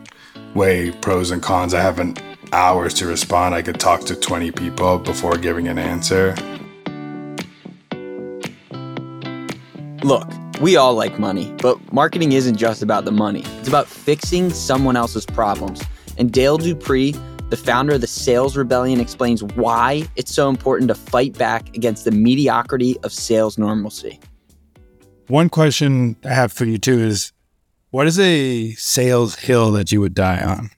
weigh 0.54 0.92
pros 0.92 1.32
and 1.32 1.42
cons. 1.42 1.74
I 1.74 1.80
haven't 1.80 2.22
hours 2.52 2.94
to 2.94 3.06
respond. 3.06 3.54
I 3.54 3.62
could 3.62 3.80
talk 3.80 4.02
to 4.02 4.14
20 4.14 4.52
people 4.52 4.98
before 4.98 5.36
giving 5.36 5.66
an 5.66 5.78
answer 5.78 6.36
Look, 10.04 10.30
we 10.60 10.76
all 10.76 10.94
like 10.94 11.18
money, 11.18 11.50
but 11.62 11.78
marketing 11.90 12.32
isn't 12.32 12.56
just 12.56 12.82
about 12.82 13.06
the 13.06 13.10
money. 13.10 13.42
It's 13.58 13.68
about 13.68 13.86
fixing 13.86 14.50
someone 14.50 14.96
else's 14.96 15.24
problems. 15.24 15.82
And 16.18 16.30
Dale 16.30 16.58
Dupree, 16.58 17.12
the 17.48 17.56
founder 17.56 17.94
of 17.94 18.02
the 18.02 18.06
Sales 18.06 18.54
Rebellion, 18.54 19.00
explains 19.00 19.42
why 19.42 20.06
it's 20.16 20.34
so 20.34 20.50
important 20.50 20.88
to 20.88 20.94
fight 20.94 21.38
back 21.38 21.74
against 21.74 22.04
the 22.04 22.10
mediocrity 22.10 22.98
of 23.02 23.14
sales 23.14 23.56
normalcy. 23.56 24.20
One 25.28 25.48
question 25.48 26.16
I 26.22 26.34
have 26.34 26.52
for 26.52 26.66
you 26.66 26.76
too 26.76 26.98
is 26.98 27.32
what 27.88 28.06
is 28.06 28.20
a 28.20 28.72
sales 28.72 29.36
hill 29.36 29.72
that 29.72 29.90
you 29.90 30.02
would 30.02 30.12
die 30.12 30.44
on? 30.44 30.68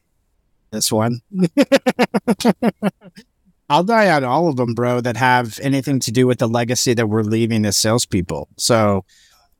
This 0.71 0.93
one. 0.93 1.21
I'll 3.69 3.85
die 3.85 4.11
on 4.11 4.23
all 4.23 4.49
of 4.49 4.57
them, 4.57 4.75
bro, 4.75 5.01
that 5.01 5.17
have 5.17 5.59
anything 5.61 5.99
to 6.01 6.13
do 6.13 6.27
with 6.27 6.39
the 6.39 6.49
legacy 6.49 6.95
that 6.95 7.09
we're 7.09 7.23
leaving 7.23 7.65
as 7.67 7.77
salespeople. 7.77 8.49
So 8.57 9.05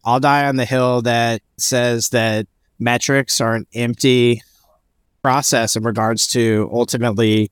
I'll 0.05 0.21
die 0.21 0.47
on 0.47 0.57
the 0.57 0.65
hill 0.65 1.03
that 1.03 1.43
says 1.59 2.11
that 2.11 2.47
metrics 2.79 3.41
are 3.41 3.55
an 3.55 3.67
empty 3.75 4.43
process 5.23 5.75
in 5.75 5.83
regards 5.83 6.29
to 6.29 6.71
ultimately 6.73 7.51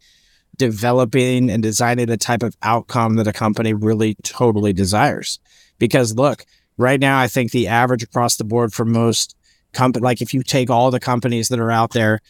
developing 0.56 1.50
and 1.50 1.62
designing 1.62 2.06
the 2.06 2.16
type 2.16 2.44
of 2.44 2.56
outcome 2.62 3.16
that 3.16 3.26
a 3.26 3.32
company 3.32 3.72
really 3.72 4.14
totally 4.22 4.72
desires. 4.72 5.40
Because 5.78 6.14
look, 6.14 6.44
right 6.78 7.00
now, 7.00 7.18
I 7.18 7.26
think 7.26 7.50
the 7.50 7.66
average 7.66 8.04
across 8.04 8.36
the 8.36 8.44
board 8.44 8.72
for 8.72 8.84
most 8.84 9.36
company, 9.72 10.04
like 10.04 10.22
if 10.22 10.32
you 10.32 10.44
take 10.44 10.70
all 10.70 10.92
the 10.92 11.00
companies 11.00 11.48
that 11.48 11.58
are 11.58 11.72
out 11.72 11.92
there, 11.92 12.20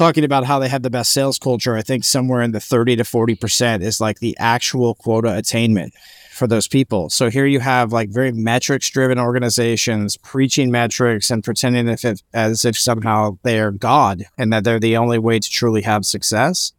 talking 0.00 0.24
about 0.24 0.46
how 0.46 0.58
they 0.58 0.68
have 0.70 0.82
the 0.82 0.88
best 0.88 1.12
sales 1.12 1.38
culture, 1.38 1.76
I 1.76 1.82
think 1.82 2.04
somewhere 2.04 2.40
in 2.40 2.52
the 2.52 2.58
30 2.58 2.96
to 2.96 3.02
40% 3.02 3.82
is 3.82 4.00
like 4.00 4.18
the 4.18 4.34
actual 4.38 4.94
quota 4.94 5.36
attainment 5.36 5.92
for 6.32 6.46
those 6.46 6.66
people. 6.66 7.10
So 7.10 7.28
here 7.28 7.44
you 7.44 7.60
have 7.60 7.92
like 7.92 8.08
very 8.08 8.32
metrics 8.32 8.88
driven 8.88 9.18
organizations 9.18 10.16
preaching 10.16 10.70
metrics 10.70 11.30
and 11.30 11.44
pretending 11.44 11.86
if 11.86 12.02
it, 12.06 12.22
as 12.32 12.64
if 12.64 12.78
somehow 12.78 13.36
they 13.42 13.60
are 13.60 13.72
God 13.72 14.24
and 14.38 14.50
that 14.54 14.64
they're 14.64 14.80
the 14.80 14.96
only 14.96 15.18
way 15.18 15.38
to 15.38 15.50
truly 15.50 15.82
have 15.82 16.06
success. 16.06 16.72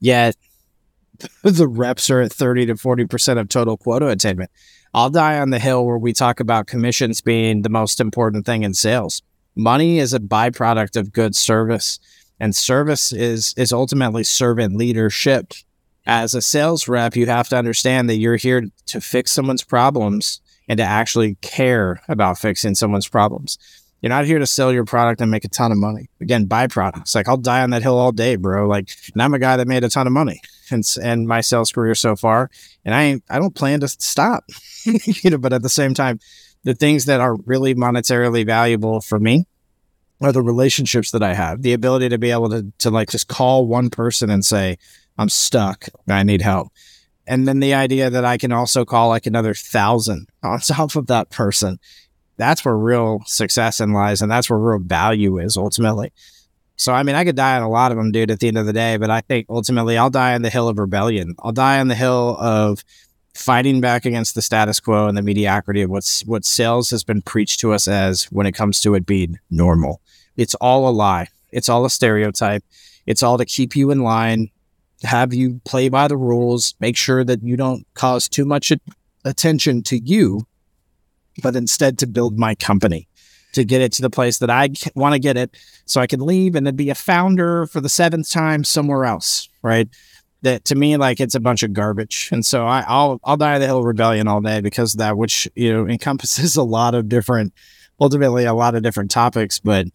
Yet 0.00 0.34
the 1.42 1.68
reps 1.68 2.08
are 2.08 2.22
at 2.22 2.32
30 2.32 2.66
to 2.66 2.74
40% 2.76 3.38
of 3.38 3.50
total 3.50 3.76
quota 3.76 4.08
attainment. 4.08 4.50
I'll 4.94 5.10
die 5.10 5.38
on 5.38 5.50
the 5.50 5.58
hill 5.58 5.84
where 5.84 5.98
we 5.98 6.14
talk 6.14 6.40
about 6.40 6.68
commissions 6.68 7.20
being 7.20 7.62
the 7.62 7.68
most 7.68 8.00
important 8.00 8.46
thing 8.46 8.62
in 8.62 8.72
sales. 8.72 9.20
Money 9.54 9.98
is 9.98 10.14
a 10.14 10.20
byproduct 10.20 10.96
of 10.96 11.12
good 11.12 11.36
service, 11.36 11.98
and 12.42 12.56
service 12.56 13.12
is 13.12 13.54
is 13.56 13.72
ultimately 13.72 14.24
servant 14.24 14.76
leadership. 14.76 15.54
As 16.04 16.34
a 16.34 16.42
sales 16.42 16.88
rep, 16.88 17.14
you 17.14 17.26
have 17.26 17.48
to 17.50 17.56
understand 17.56 18.10
that 18.10 18.16
you're 18.16 18.34
here 18.34 18.64
to 18.86 19.00
fix 19.00 19.30
someone's 19.30 19.62
problems 19.62 20.40
and 20.68 20.76
to 20.78 20.82
actually 20.82 21.36
care 21.36 22.02
about 22.08 22.38
fixing 22.38 22.74
someone's 22.74 23.08
problems. 23.08 23.58
You're 24.00 24.10
not 24.10 24.24
here 24.24 24.40
to 24.40 24.46
sell 24.46 24.72
your 24.72 24.84
product 24.84 25.20
and 25.20 25.30
make 25.30 25.44
a 25.44 25.48
ton 25.48 25.70
of 25.70 25.78
money. 25.78 26.10
Again, 26.20 26.48
byproducts. 26.48 27.14
Like 27.14 27.28
I'll 27.28 27.36
die 27.36 27.62
on 27.62 27.70
that 27.70 27.82
hill 27.82 27.96
all 27.96 28.10
day, 28.10 28.34
bro. 28.34 28.66
Like, 28.66 28.90
and 29.12 29.22
I'm 29.22 29.34
a 29.34 29.38
guy 29.38 29.56
that 29.56 29.68
made 29.68 29.84
a 29.84 29.88
ton 29.88 30.08
of 30.08 30.12
money 30.12 30.40
and, 30.72 30.84
and 31.00 31.28
my 31.28 31.42
sales 31.42 31.70
career 31.70 31.94
so 31.94 32.16
far, 32.16 32.50
and 32.84 32.92
I 32.92 33.20
I 33.32 33.38
don't 33.38 33.54
plan 33.54 33.78
to 33.80 33.88
stop. 33.88 34.42
you 34.84 35.30
know, 35.30 35.38
but 35.38 35.52
at 35.52 35.62
the 35.62 35.68
same 35.68 35.94
time, 35.94 36.18
the 36.64 36.74
things 36.74 37.04
that 37.04 37.20
are 37.20 37.36
really 37.46 37.76
monetarily 37.76 38.44
valuable 38.44 39.00
for 39.00 39.20
me 39.20 39.46
are 40.22 40.32
the 40.32 40.42
relationships 40.42 41.10
that 41.10 41.22
I 41.22 41.34
have, 41.34 41.62
the 41.62 41.72
ability 41.72 42.08
to 42.08 42.18
be 42.18 42.30
able 42.30 42.50
to 42.50 42.72
to 42.78 42.90
like 42.90 43.10
just 43.10 43.28
call 43.28 43.66
one 43.66 43.90
person 43.90 44.30
and 44.30 44.44
say, 44.44 44.78
I'm 45.18 45.28
stuck, 45.28 45.86
I 46.08 46.22
need 46.22 46.42
help. 46.42 46.68
And 47.26 47.46
then 47.46 47.60
the 47.60 47.74
idea 47.74 48.10
that 48.10 48.24
I 48.24 48.36
can 48.36 48.52
also 48.52 48.84
call 48.84 49.08
like 49.08 49.26
another 49.26 49.54
thousand 49.54 50.28
on 50.42 50.60
top 50.60 50.96
of 50.96 51.06
that 51.08 51.30
person 51.30 51.78
that's 52.42 52.64
where 52.64 52.76
real 52.76 53.22
success 53.26 53.80
in 53.80 53.92
lies 53.92 54.20
and 54.20 54.30
that's 54.30 54.50
where 54.50 54.58
real 54.58 54.80
value 54.80 55.38
is 55.38 55.56
ultimately. 55.56 56.12
So, 56.76 56.92
I 56.92 57.04
mean, 57.04 57.14
I 57.14 57.24
could 57.24 57.36
die 57.36 57.56
on 57.56 57.62
a 57.62 57.70
lot 57.70 57.92
of 57.92 57.98
them, 57.98 58.10
dude, 58.10 58.30
at 58.30 58.40
the 58.40 58.48
end 58.48 58.58
of 58.58 58.66
the 58.66 58.72
day, 58.72 58.96
but 58.96 59.10
I 59.10 59.20
think 59.20 59.46
ultimately 59.48 59.96
I'll 59.96 60.10
die 60.10 60.34
on 60.34 60.42
the 60.42 60.50
hill 60.50 60.68
of 60.68 60.78
rebellion. 60.78 61.36
I'll 61.38 61.52
die 61.52 61.78
on 61.78 61.88
the 61.88 61.94
hill 61.94 62.36
of 62.40 62.82
fighting 63.34 63.80
back 63.80 64.04
against 64.04 64.34
the 64.34 64.42
status 64.42 64.80
quo 64.80 65.06
and 65.06 65.16
the 65.16 65.22
mediocrity 65.22 65.82
of 65.82 65.90
what's 65.90 66.24
what 66.26 66.44
sales 66.44 66.90
has 66.90 67.04
been 67.04 67.22
preached 67.22 67.60
to 67.60 67.72
us 67.72 67.86
as 67.88 68.24
when 68.24 68.46
it 68.46 68.52
comes 68.52 68.80
to 68.80 68.94
it 68.94 69.06
being 69.06 69.38
normal. 69.50 70.01
It's 70.36 70.54
all 70.56 70.88
a 70.88 70.90
lie. 70.90 71.28
It's 71.50 71.68
all 71.68 71.84
a 71.84 71.90
stereotype. 71.90 72.64
It's 73.06 73.22
all 73.22 73.38
to 73.38 73.44
keep 73.44 73.76
you 73.76 73.90
in 73.90 74.02
line, 74.02 74.50
have 75.02 75.34
you 75.34 75.60
play 75.64 75.88
by 75.88 76.06
the 76.06 76.16
rules, 76.16 76.74
make 76.78 76.96
sure 76.96 77.24
that 77.24 77.42
you 77.42 77.56
don't 77.56 77.84
cause 77.94 78.28
too 78.28 78.44
much 78.44 78.72
attention 79.24 79.82
to 79.82 79.98
you 79.98 80.46
but 81.40 81.56
instead 81.56 81.98
to 81.98 82.06
build 82.06 82.38
my 82.38 82.54
company 82.54 83.08
to 83.52 83.64
get 83.64 83.82
it 83.82 83.92
to 83.92 84.02
the 84.02 84.10
place 84.10 84.38
that 84.38 84.50
I 84.50 84.70
want 84.94 85.14
to 85.14 85.18
get 85.18 85.36
it 85.36 85.56
so 85.84 86.00
I 86.00 86.06
can 86.06 86.20
leave 86.20 86.54
and 86.54 86.66
then 86.66 86.76
be 86.76 86.90
a 86.90 86.94
founder 86.94 87.66
for 87.66 87.80
the 87.80 87.88
seventh 87.88 88.30
time 88.30 88.64
somewhere 88.64 89.04
else, 89.04 89.48
right? 89.62 89.88
That 90.40 90.64
to 90.66 90.74
me, 90.74 90.96
like 90.96 91.20
it's 91.20 91.34
a 91.34 91.40
bunch 91.40 91.62
of 91.62 91.72
garbage. 91.72 92.30
And 92.32 92.44
so 92.44 92.66
I, 92.66 92.80
will 92.88 93.20
I'll 93.24 93.36
die 93.36 93.58
the 93.58 93.66
hill 93.66 93.82
rebellion 93.82 94.26
all 94.26 94.40
day 94.40 94.60
because 94.60 94.94
of 94.94 94.98
that, 94.98 95.16
which, 95.16 95.48
you 95.54 95.72
know, 95.72 95.86
encompasses 95.88 96.56
a 96.56 96.62
lot 96.62 96.94
of 96.94 97.08
different, 97.08 97.52
ultimately 98.00 98.44
a 98.44 98.54
lot 98.54 98.74
of 98.74 98.82
different 98.82 99.10
topics. 99.10 99.60
But 99.60 99.86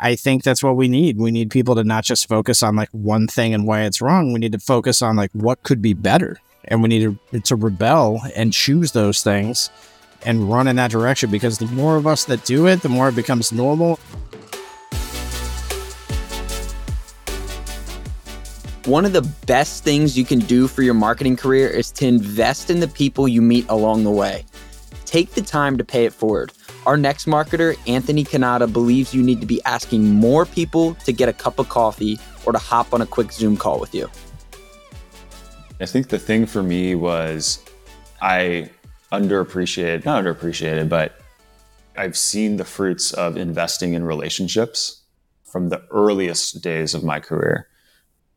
I 0.00 0.14
think 0.14 0.42
that's 0.42 0.62
what 0.62 0.76
we 0.76 0.88
need. 0.88 1.18
We 1.18 1.30
need 1.30 1.50
people 1.50 1.74
to 1.74 1.84
not 1.84 2.04
just 2.04 2.28
focus 2.28 2.62
on 2.62 2.76
like 2.76 2.90
one 2.92 3.26
thing 3.26 3.52
and 3.52 3.66
why 3.66 3.82
it's 3.82 4.00
wrong. 4.00 4.32
We 4.32 4.38
need 4.38 4.52
to 4.52 4.58
focus 4.58 5.02
on 5.02 5.16
like 5.16 5.30
what 5.32 5.62
could 5.62 5.82
be 5.82 5.92
better. 5.92 6.38
And 6.64 6.82
we 6.82 6.88
need 6.88 7.18
to, 7.32 7.40
to 7.40 7.56
rebel 7.56 8.20
and 8.36 8.52
choose 8.52 8.92
those 8.92 9.22
things 9.22 9.70
and 10.24 10.50
run 10.50 10.68
in 10.68 10.76
that 10.76 10.90
direction 10.90 11.30
because 11.30 11.58
the 11.58 11.66
more 11.66 11.96
of 11.96 12.06
us 12.06 12.24
that 12.26 12.44
do 12.44 12.66
it, 12.66 12.82
the 12.82 12.88
more 12.88 13.08
it 13.08 13.16
becomes 13.16 13.52
normal. 13.52 13.98
One 18.84 19.04
of 19.04 19.12
the 19.12 19.22
best 19.46 19.84
things 19.84 20.16
you 20.16 20.24
can 20.24 20.38
do 20.40 20.66
for 20.66 20.82
your 20.82 20.94
marketing 20.94 21.36
career 21.36 21.68
is 21.68 21.90
to 21.92 22.06
invest 22.06 22.70
in 22.70 22.80
the 22.80 22.88
people 22.88 23.28
you 23.28 23.42
meet 23.42 23.68
along 23.68 24.04
the 24.04 24.10
way. 24.10 24.44
Take 25.04 25.32
the 25.32 25.42
time 25.42 25.76
to 25.78 25.84
pay 25.84 26.04
it 26.04 26.12
forward. 26.12 26.52
Our 26.88 26.96
next 26.96 27.26
marketer, 27.26 27.76
Anthony 27.86 28.24
Kennada, 28.24 28.72
believes 28.72 29.12
you 29.12 29.22
need 29.22 29.42
to 29.42 29.46
be 29.46 29.62
asking 29.66 30.08
more 30.08 30.46
people 30.46 30.94
to 31.04 31.12
get 31.12 31.28
a 31.28 31.34
cup 31.34 31.58
of 31.58 31.68
coffee 31.68 32.18
or 32.46 32.52
to 32.54 32.58
hop 32.58 32.94
on 32.94 33.02
a 33.02 33.06
quick 33.06 33.30
Zoom 33.30 33.58
call 33.58 33.78
with 33.78 33.94
you. 33.94 34.10
I 35.82 35.84
think 35.84 36.08
the 36.08 36.18
thing 36.18 36.46
for 36.46 36.62
me 36.62 36.94
was 36.94 37.62
I 38.22 38.70
underappreciated, 39.12 40.06
not 40.06 40.24
underappreciated, 40.24 40.88
but 40.88 41.20
I've 41.94 42.16
seen 42.16 42.56
the 42.56 42.64
fruits 42.64 43.12
of 43.12 43.36
investing 43.36 43.92
in 43.92 44.02
relationships 44.04 45.02
from 45.44 45.68
the 45.68 45.82
earliest 45.90 46.62
days 46.62 46.94
of 46.94 47.04
my 47.04 47.20
career. 47.20 47.68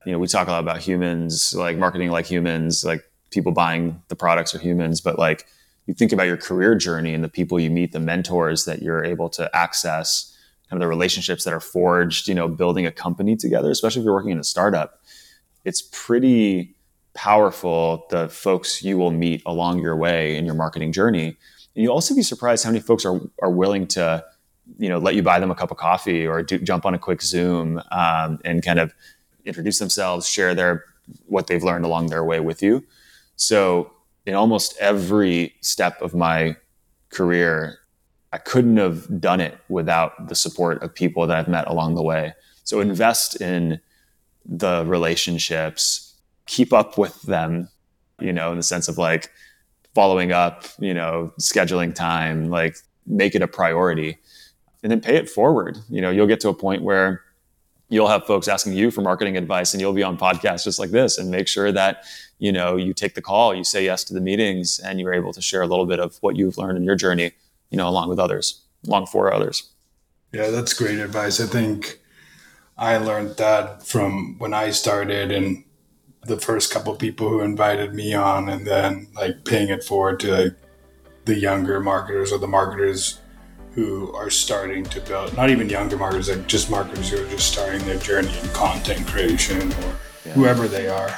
You 0.06 0.12
know, 0.12 0.20
we 0.20 0.28
talk 0.28 0.50
a 0.50 0.52
lot 0.52 0.60
about 0.60 0.80
humans, 0.80 1.54
like 1.56 1.78
marketing 1.78 2.12
like 2.12 2.26
humans, 2.26 2.84
like 2.84 3.10
people 3.30 3.54
buying 3.54 4.02
the 4.10 4.18
products 4.18 4.54
are 4.54 4.60
humans, 4.60 5.00
but 5.00 5.18
like 5.18 5.48
you 5.92 5.96
think 5.96 6.14
about 6.14 6.28
your 6.28 6.38
career 6.38 6.74
journey 6.74 7.14
and 7.14 7.22
the 7.22 7.30
people 7.30 7.60
you 7.60 7.70
meet, 7.70 7.92
the 7.92 8.00
mentors 8.00 8.64
that 8.64 8.82
you're 8.82 9.04
able 9.04 9.28
to 9.30 9.54
access, 9.54 10.34
kind 10.70 10.82
of 10.82 10.86
the 10.86 10.88
relationships 10.88 11.44
that 11.44 11.54
are 11.54 11.60
forged, 11.60 12.30
you 12.30 12.34
know, 12.34 12.48
building 12.48 12.86
a 12.86 12.92
company 12.92 13.36
together, 13.36 13.70
especially 13.70 14.00
if 14.00 14.06
you're 14.06 14.14
working 14.14 14.32
in 14.32 14.40
a 14.40 14.44
startup. 14.44 15.02
It's 15.66 15.82
pretty 15.92 16.76
powerful 17.14 18.06
the 18.10 18.30
folks 18.30 18.82
you 18.82 18.98
will 18.98 19.12
meet 19.12 19.44
along 19.46 19.80
your 19.82 19.98
way 19.98 20.38
in 20.38 20.46
your 20.46 20.56
marketing 20.56 20.94
journey. 20.94 21.36
And 21.76 21.84
you'll 21.84 21.94
also 21.94 22.16
be 22.16 22.24
surprised 22.24 22.64
how 22.64 22.72
many 22.72 22.80
folks 22.80 23.06
are, 23.06 23.20
are 23.42 23.52
willing 23.52 23.86
to, 23.88 24.24
you 24.78 24.88
know, 24.88 24.98
let 24.98 25.16
you 25.16 25.24
buy 25.24 25.42
them 25.42 25.52
a 25.52 25.56
cup 25.56 25.72
of 25.72 25.78
coffee 25.78 26.26
or 26.26 26.42
do, 26.42 26.58
jump 26.58 26.86
on 26.86 26.94
a 26.94 27.00
quick 27.00 27.22
Zoom 27.22 27.82
um, 27.92 28.40
and 28.46 28.64
kind 28.64 28.80
of 28.80 28.94
introduce 29.44 29.78
themselves, 29.80 30.26
share 30.26 30.56
their 30.56 30.86
what 31.26 31.48
they've 31.48 31.66
learned 31.66 31.84
along 31.84 32.08
their 32.08 32.24
way 32.24 32.40
with 32.40 32.64
you. 32.64 32.86
So 33.36 33.92
in 34.26 34.36
almost 34.36 34.78
every 34.80 35.56
step 35.62 36.02
of 36.02 36.14
my 36.14 36.56
career, 37.10 37.80
I 38.34 38.38
couldn't 38.38 38.78
have 38.78 39.20
done 39.20 39.42
it 39.42 39.58
without 39.70 40.28
the 40.28 40.36
support 40.36 40.82
of 40.84 40.94
people 40.94 41.28
that 41.28 41.38
I've 41.38 41.48
met 41.48 41.68
along 41.68 41.96
the 41.96 42.04
way. 42.04 42.34
So 42.64 42.80
invest 42.80 43.42
in 43.42 43.82
the 44.46 44.86
relationships 44.86 46.16
keep 46.46 46.74
up 46.74 46.98
with 46.98 47.22
them, 47.24 47.70
you 48.20 48.34
know, 48.34 48.52
in 48.52 48.58
the 48.58 48.64
sense 48.64 48.88
of 48.88 48.98
like 48.98 49.30
following 49.94 50.32
up, 50.32 50.66
you 50.80 50.94
know, 50.94 51.34
scheduling 51.40 51.94
time, 51.94 52.50
like 52.50 52.78
make 53.06 53.36
it 53.36 53.42
a 53.42 53.48
priority 53.48 54.18
and 54.84 54.92
then 54.92 55.02
pay 55.02 55.16
it 55.16 55.30
forward. 55.30 55.78
You 55.90 56.02
know, 56.02 56.10
you'll 56.10 56.28
get 56.28 56.40
to 56.42 56.50
a 56.50 56.54
point 56.54 56.84
where 56.84 57.22
you'll 57.92 58.08
have 58.08 58.26
folks 58.26 58.48
asking 58.48 58.72
you 58.74 58.90
for 58.90 59.02
marketing 59.02 59.36
advice 59.36 59.74
and 59.74 59.82
you'll 59.82 59.92
be 59.92 60.02
on 60.02 60.18
podcasts 60.18 60.64
just 60.64 60.80
like 60.80 60.92
this 60.92 61.18
and 61.18 61.30
make 61.30 61.46
sure 61.46 61.74
that, 61.74 62.06
you 62.40 62.50
know, 62.50 62.78
you 62.78 62.94
take 62.94 63.16
the 63.16 63.22
call, 63.22 63.54
you 63.54 63.66
say 63.66 63.84
yes 63.84 64.06
to 64.06 64.14
the 64.14 64.22
meetings 64.22 64.80
and 64.80 64.98
you're 64.98 65.14
able 65.14 65.34
to 65.34 65.42
share 65.42 65.62
a 65.62 65.68
little 65.68 65.86
bit 65.86 66.00
of 66.00 66.18
what 66.22 66.38
you've 66.38 66.58
learned 66.58 66.78
in 66.78 66.86
your 66.86 66.96
journey, 66.96 67.34
you 67.70 67.78
know, 67.78 67.90
along 67.90 68.08
with 68.08 68.18
others, 68.18 68.62
along 68.88 69.06
for 69.08 69.32
others. 69.32 69.74
Yeah, 70.32 70.52
that's 70.52 70.74
great 70.74 71.00
advice. 71.00 71.42
I 71.42 71.48
think 71.48 72.00
I 72.78 72.96
learned 72.96 73.36
that 73.36 73.86
from 73.86 74.40
when 74.40 74.54
I 74.54 74.72
started 74.72 75.30
and 75.30 75.66
the 76.24 76.40
first 76.40 76.72
couple 76.72 76.96
people 76.96 77.28
who 77.28 77.42
invited 77.42 77.94
me 77.94 78.14
on 78.14 78.48
and 78.48 78.66
then 78.66 79.10
like 79.16 79.44
paying 79.44 79.68
it 79.68 79.84
forward 79.84 80.22
to 80.22 80.32
like 80.32 80.56
the 81.26 81.38
younger 81.38 81.82
marketers 81.82 82.32
or 82.32 82.38
the 82.38 82.48
marketers 82.48 83.20
who 83.74 84.12
are 84.14 84.30
starting 84.30 84.84
to 84.84 85.00
build 85.02 85.36
not 85.36 85.50
even 85.50 85.70
younger 85.70 85.98
marketers 85.98 86.30
like 86.30 86.48
just 86.48 86.70
marketers 86.70 87.10
who 87.10 87.24
are 87.24 87.30
just 87.30 87.52
starting 87.52 87.84
their 87.86 87.98
journey 88.00 88.32
in 88.40 88.50
content 88.50 89.06
creation 89.08 89.72
or 89.72 89.96
yeah. 90.26 90.34
whoever 90.34 90.68
they 90.68 90.88
are 90.88 91.10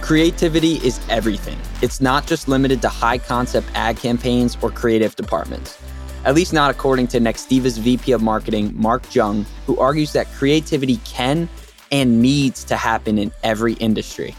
creativity 0.00 0.74
is 0.86 1.00
everything 1.08 1.58
it's 1.82 2.00
not 2.00 2.26
just 2.26 2.46
limited 2.46 2.80
to 2.80 2.88
high 2.88 3.18
concept 3.18 3.68
ad 3.74 3.96
campaigns 3.96 4.56
or 4.62 4.70
creative 4.70 5.16
departments 5.16 5.78
at 6.26 6.34
least 6.34 6.52
not 6.52 6.72
according 6.72 7.06
to 7.06 7.20
Nextiva's 7.20 7.78
VP 7.78 8.10
of 8.10 8.20
Marketing, 8.20 8.72
Mark 8.74 9.14
Jung, 9.14 9.46
who 9.64 9.78
argues 9.78 10.12
that 10.12 10.26
creativity 10.32 10.96
can 11.04 11.48
and 11.92 12.20
needs 12.20 12.64
to 12.64 12.76
happen 12.76 13.16
in 13.16 13.30
every 13.44 13.74
industry. 13.74 14.34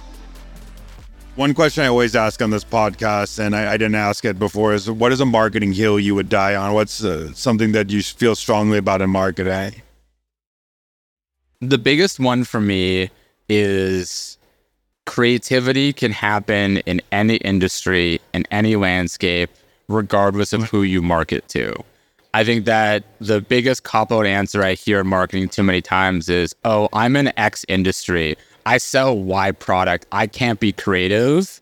One 1.38 1.54
question 1.54 1.84
I 1.84 1.88
always 1.88 2.16
ask 2.16 2.42
on 2.42 2.50
this 2.50 2.64
podcast, 2.64 3.38
and 3.38 3.56
I, 3.56 3.74
I, 3.74 3.78
didn't 3.78 3.94
ask 3.94 4.26
it 4.26 4.40
before, 4.40 4.74
is 4.74 4.90
what 4.90 5.12
is 5.12 5.22
a 5.22 5.26
marketing 5.26 5.72
hill 5.72 6.00
you 6.00 6.16
would 6.16 6.30
die 6.30 6.56
on? 6.56 6.74
What's 6.74 7.04
uh, 7.04 7.32
something 7.34 7.74
that 7.74 7.92
you 7.92 8.02
feel 8.02 8.34
strongly 8.34 8.80
about 8.80 9.04
in 9.04 9.12
marketing? 9.12 9.84
The 11.62 11.78
biggest 11.78 12.20
one 12.20 12.44
for 12.44 12.60
me 12.60 13.12
is 13.48 14.40
creativity 15.06 15.94
can 15.94 16.12
happen 16.12 16.78
in 16.78 17.04
any 17.12 17.36
industry, 17.36 18.20
in 18.34 18.48
any 18.50 18.76
landscape, 18.76 19.52
regardless 19.88 20.54
of 20.54 20.64
who 20.64 20.82
you 20.82 21.04
market 21.04 21.48
to. 21.50 21.76
I 22.34 22.46
think 22.46 22.66
that 22.66 23.04
the 23.20 23.42
biggest 23.42 23.84
cop 23.84 24.12
out 24.12 24.26
answer 24.26 24.64
I 24.64 24.74
hear 24.74 25.02
in 25.02 25.08
marketing 25.08 25.50
too 25.50 25.64
many 25.64 25.84
times 25.84 26.30
is, 26.30 26.56
oh, 26.66 26.90
I'm 26.94 27.16
in 27.16 27.32
X 27.38 27.64
industry. 27.68 28.38
I 28.68 28.80
sell 28.80 29.18
Y 29.18 29.52
product. 29.54 30.08
I 30.12 30.28
can't 30.28 30.60
be 30.60 30.74
creative. 30.74 31.62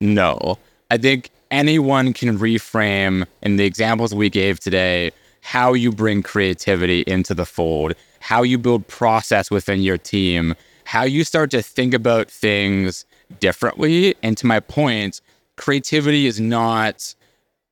No. 0.00 0.58
I 0.90 0.98
think 0.98 1.30
anyone 1.52 2.12
can 2.12 2.36
reframe 2.36 3.24
in 3.40 3.54
the 3.54 3.64
examples 3.64 4.12
we 4.12 4.30
gave 4.30 4.58
today 4.58 5.12
how 5.42 5.74
you 5.74 5.92
bring 5.92 6.24
creativity 6.24 7.02
into 7.06 7.34
the 7.34 7.46
fold, 7.46 7.94
how 8.18 8.42
you 8.42 8.58
build 8.58 8.88
process 8.88 9.48
within 9.48 9.80
your 9.80 9.96
team, 9.96 10.56
how 10.82 11.04
you 11.04 11.22
start 11.22 11.52
to 11.52 11.62
think 11.62 11.94
about 11.94 12.28
things 12.28 13.04
differently. 13.38 14.16
And 14.24 14.36
to 14.38 14.46
my 14.46 14.58
point, 14.58 15.20
creativity 15.54 16.26
is 16.26 16.40
not 16.40 17.14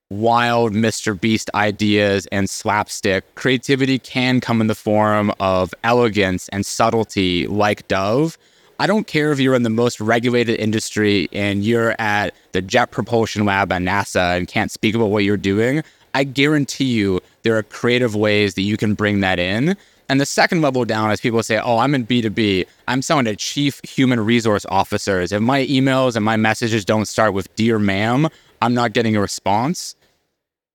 wild 0.09 0.73
Mr. 0.73 1.21
Beast 1.21 1.51
ideas 1.57 2.27
and 2.31 2.49
slapstick. 2.49 3.35
Creativity 3.35 3.99
can 3.99 4.41
come 4.41 4.61
in 4.61 4.69
the 4.69 4.77
form 4.77 5.33
of 5.41 5.75
elegance 5.83 6.49
and 6.51 6.65
subtlety, 6.65 7.49
like 7.49 7.89
Dove. 7.89 8.39
I 8.79 8.87
don't 8.87 9.07
care 9.07 9.33
if 9.33 9.41
you're 9.41 9.55
in 9.55 9.63
the 9.63 9.71
most 9.71 10.01
regulated 10.01 10.59
industry 10.59 11.29
and 11.33 11.65
you're 11.65 11.95
at 12.01 12.35
the 12.53 12.63
Jet 12.63 12.91
Propulsion 12.91 13.45
Lab 13.45 13.73
at 13.73 13.83
NASA 13.83 14.37
and 14.37 14.49
can't 14.49 14.71
speak 14.71 14.95
about 14.95 15.07
what 15.07 15.25
you're 15.25 15.37
doing. 15.37 15.83
I 16.15 16.25
guarantee 16.25 16.93
you 16.93 17.21
there 17.43 17.57
are 17.57 17.63
creative 17.63 18.15
ways 18.15 18.55
that 18.55 18.63
you 18.63 18.77
can 18.77 18.95
bring 18.95 19.21
that 19.21 19.39
in. 19.39 19.77
And 20.09 20.21
the 20.21 20.27
second 20.27 20.61
level 20.61 20.85
down 20.85 21.11
is 21.11 21.21
people 21.21 21.43
say, 21.43 21.59
Oh, 21.59 21.79
I'm 21.79 21.95
in 21.95 22.07
B2B. 22.07 22.67
I'm 22.89 23.03
selling 23.03 23.25
to 23.27 23.37
chief 23.37 23.81
human 23.85 24.21
resource 24.21 24.67
officers. 24.69 25.33
If 25.33 25.41
my 25.41 25.65
emails 25.67 26.17
and 26.17 26.25
my 26.25 26.37
messages 26.37 26.85
don't 26.85 27.07
start 27.07 27.33
with 27.33 27.55
Dear 27.57 27.79
ma'am, 27.79 28.29
I'm 28.61 28.75
not 28.75 28.93
getting 28.93 29.17
a 29.17 29.21
response 29.21 29.97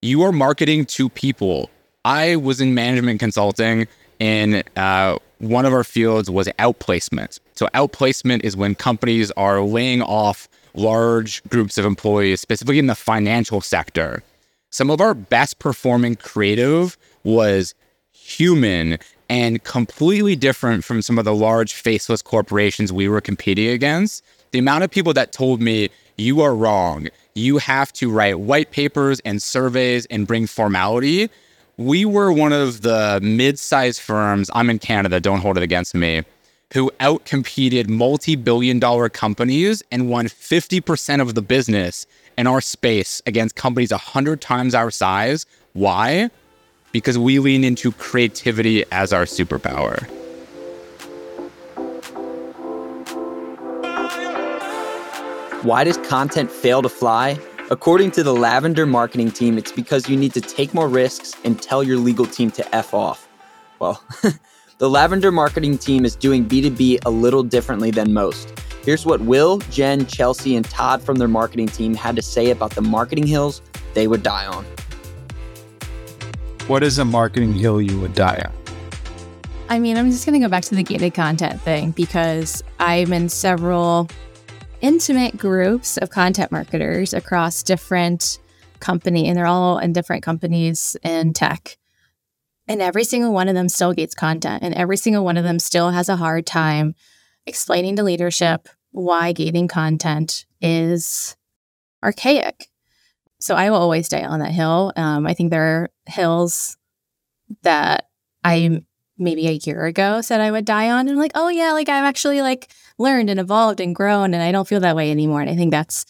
you 0.02 0.22
are 0.24 0.32
marketing 0.32 0.86
to 0.86 1.10
people. 1.10 1.70
I 2.06 2.36
was 2.36 2.62
in 2.62 2.74
management 2.74 3.20
consulting, 3.20 3.88
and 4.20 4.64
uh, 4.76 5.18
one 5.40 5.66
of 5.66 5.74
our 5.74 5.84
fields 5.84 6.30
was 6.30 6.48
outplacement. 6.60 7.40
So, 7.56 7.68
outplacement 7.74 8.44
is 8.44 8.56
when 8.56 8.76
companies 8.76 9.32
are 9.32 9.62
laying 9.62 10.02
off 10.02 10.48
large 10.74 11.44
groups 11.50 11.78
of 11.78 11.86
employees, 11.86 12.42
specifically 12.42 12.80
in 12.80 12.88
the 12.88 12.96
financial 12.96 13.62
sector. 13.62 14.24
Some 14.70 14.90
of 14.90 15.02
our 15.02 15.14
best 15.14 15.60
performing 15.60 16.16
creative 16.16 16.98
was 17.24 17.74
human 18.12 18.98
and 19.30 19.64
completely 19.64 20.36
different 20.36 20.84
from 20.84 21.02
some 21.02 21.18
of 21.18 21.26
the 21.26 21.34
large 21.34 21.74
faceless 21.74 22.22
corporations 22.22 22.94
we 22.94 23.08
were 23.08 23.22
competing 23.22 23.70
against. 23.70 24.24
The 24.52 24.60
amount 24.60 24.84
of 24.84 24.92
people 24.92 25.14
that 25.14 25.32
told 25.32 25.62
me, 25.62 25.90
you 26.18 26.42
are 26.42 26.56
wrong 26.56 27.10
you 27.38 27.60
have 27.60 27.94
to 27.94 28.10
write 28.10 28.40
white 28.40 28.72
papers 28.72 29.22
and 29.24 29.42
surveys 29.42 30.06
and 30.08 30.26
bring 30.26 30.48
formality. 30.48 31.30
We 31.80 32.06
were 32.06 32.32
one 32.32 32.54
of 32.54 32.82
the 32.82 33.20
mid 33.22 33.60
sized 33.60 34.02
firms, 34.02 34.50
I'm 34.56 34.72
in 34.72 34.80
Canada, 34.80 35.20
don't 35.20 35.42
hold 35.42 35.58
it 35.58 35.64
against 35.64 35.94
me, 35.94 36.24
who 36.74 36.90
outcompeted 37.00 37.88
multi 37.88 38.36
billion 38.36 38.80
dollar 38.80 39.10
companies 39.10 39.84
and 39.92 40.10
won 40.10 40.26
50% 40.26 41.22
of 41.22 41.36
the 41.36 41.44
business 41.44 42.08
in 42.36 42.48
our 42.48 42.62
space 42.62 43.22
against 43.28 43.56
companies 43.56 43.92
100 43.92 44.42
times 44.42 44.74
our 44.74 44.90
size. 44.90 45.46
Why? 45.74 46.32
Because 46.94 47.20
we 47.20 47.38
lean 47.38 47.64
into 47.64 47.92
creativity 47.92 48.84
as 48.92 49.14
our 49.14 49.26
superpower. 49.26 50.04
Why 55.62 55.84
does 55.84 55.98
content 55.98 56.50
fail 56.50 56.82
to 56.82 56.90
fly? 56.90 57.38
According 57.70 58.12
to 58.12 58.24
the 58.24 58.34
Lavender 58.34 58.86
marketing 58.86 59.30
team, 59.30 59.58
it's 59.58 59.74
because 59.74 60.08
you 60.08 60.16
need 60.16 60.34
to 60.36 60.40
take 60.40 60.74
more 60.74 60.88
risks 60.88 61.34
and 61.44 61.62
tell 61.62 61.84
your 61.84 61.98
legal 61.98 62.26
team 62.26 62.50
to 62.52 62.74
F 62.74 62.94
off. 62.94 63.28
Well, 63.80 64.02
the 64.78 64.90
Lavender 64.90 65.34
marketing 65.34 65.78
team 65.78 66.06
is 66.06 66.16
doing 66.16 66.48
B2B 66.48 67.00
a 67.06 67.10
little 67.10 67.44
differently 67.44 67.92
than 67.92 68.14
most. 68.14 68.58
Here's 68.86 69.06
what 69.06 69.20
Will, 69.20 69.58
Jen, 69.70 70.06
Chelsea, 70.06 70.56
and 70.56 70.64
Todd 70.64 71.02
from 71.02 71.18
their 71.18 71.28
marketing 71.28 71.68
team 71.68 71.94
had 71.94 72.16
to 72.16 72.22
say 72.22 72.52
about 72.52 72.72
the 72.72 72.82
marketing 72.82 73.28
hills 73.28 73.62
they 73.94 74.08
would 74.08 74.24
die 74.24 74.46
on. 74.46 74.64
What 76.68 76.84
is 76.84 77.00
a 77.00 77.06
marketing 77.06 77.52
hill 77.52 77.82
you 77.82 78.00
would 78.00 78.14
die 78.14 78.46
on? 78.46 78.54
I 79.68 79.80
mean, 79.80 79.98
I'm 79.98 80.10
just 80.10 80.26
going 80.26 80.40
to 80.40 80.46
go 80.46 80.50
back 80.50 80.64
to 80.64 80.76
the 80.76 80.84
gated 80.84 81.14
content 81.14 81.62
thing 81.62 81.92
because 81.92 82.64
I'm 82.80 83.12
in 83.12 83.28
several 83.28 84.08
intimate 84.82 85.38
groups 85.38 85.98
of 85.98 86.10
content 86.10 86.52
marketers 86.52 87.14
across 87.14 87.64
different 87.64 88.40
company 88.80 89.28
and 89.28 89.38
they're 89.38 89.48
all 89.48 89.80
in 89.80 89.94
different 89.94 90.24
companies 90.24 90.96
in 91.04 91.34
tech. 91.34 91.78
And 92.68 92.82
every 92.82 93.04
single 93.04 93.34
one 93.34 93.48
of 93.48 93.56
them 93.56 93.70
still 93.70 93.94
gates 93.94 94.14
content 94.14 94.64
and 94.64 94.74
every 94.76 94.98
single 94.98 95.24
one 95.24 95.38
of 95.38 95.44
them 95.44 95.60
still 95.60 95.92
has 95.92 96.10
a 96.10 96.18
hard 96.18 96.46
time 96.46 96.96
explaining 97.46 97.96
to 97.96 98.04
leadership 98.04 98.68
why 98.92 99.32
gating 99.32 99.68
content 99.68 100.46
is 100.62 101.36
archaic. 102.04 102.68
So 103.40 103.56
i 103.56 103.70
will 103.70 103.78
always 103.78 104.10
die 104.10 104.26
on 104.26 104.40
that 104.40 104.52
hill. 104.52 104.92
Um, 104.96 105.26
i 105.26 105.34
think 105.34 105.50
there 105.50 105.64
are 105.64 105.90
hills 106.06 106.78
that 107.64 108.10
i 108.44 108.82
maybe 109.18 109.48
a 109.48 109.60
year 109.64 109.86
ago 109.86 110.22
said 110.22 110.42
I 110.42 110.52
would 110.52 110.66
die 110.66 110.90
on. 110.90 111.02
And 111.02 111.12
I'm 111.12 111.18
like, 111.18 111.32
oh 111.36 111.50
yeah, 111.50 111.72
like 111.72 111.90
I've 111.90 112.04
actually 112.04 112.42
like 112.42 112.70
learned 112.98 113.30
and 113.30 113.40
evolved 113.40 113.80
and 113.80 113.96
grown 113.96 114.34
and 114.34 114.44
I 114.44 114.52
don't 114.52 114.68
feel 114.68 114.80
that 114.82 114.96
way 114.96 115.12
anymore. 115.12 115.42
And 115.42 115.50
I 115.50 115.56
think 115.56 115.72
that's 115.72 116.06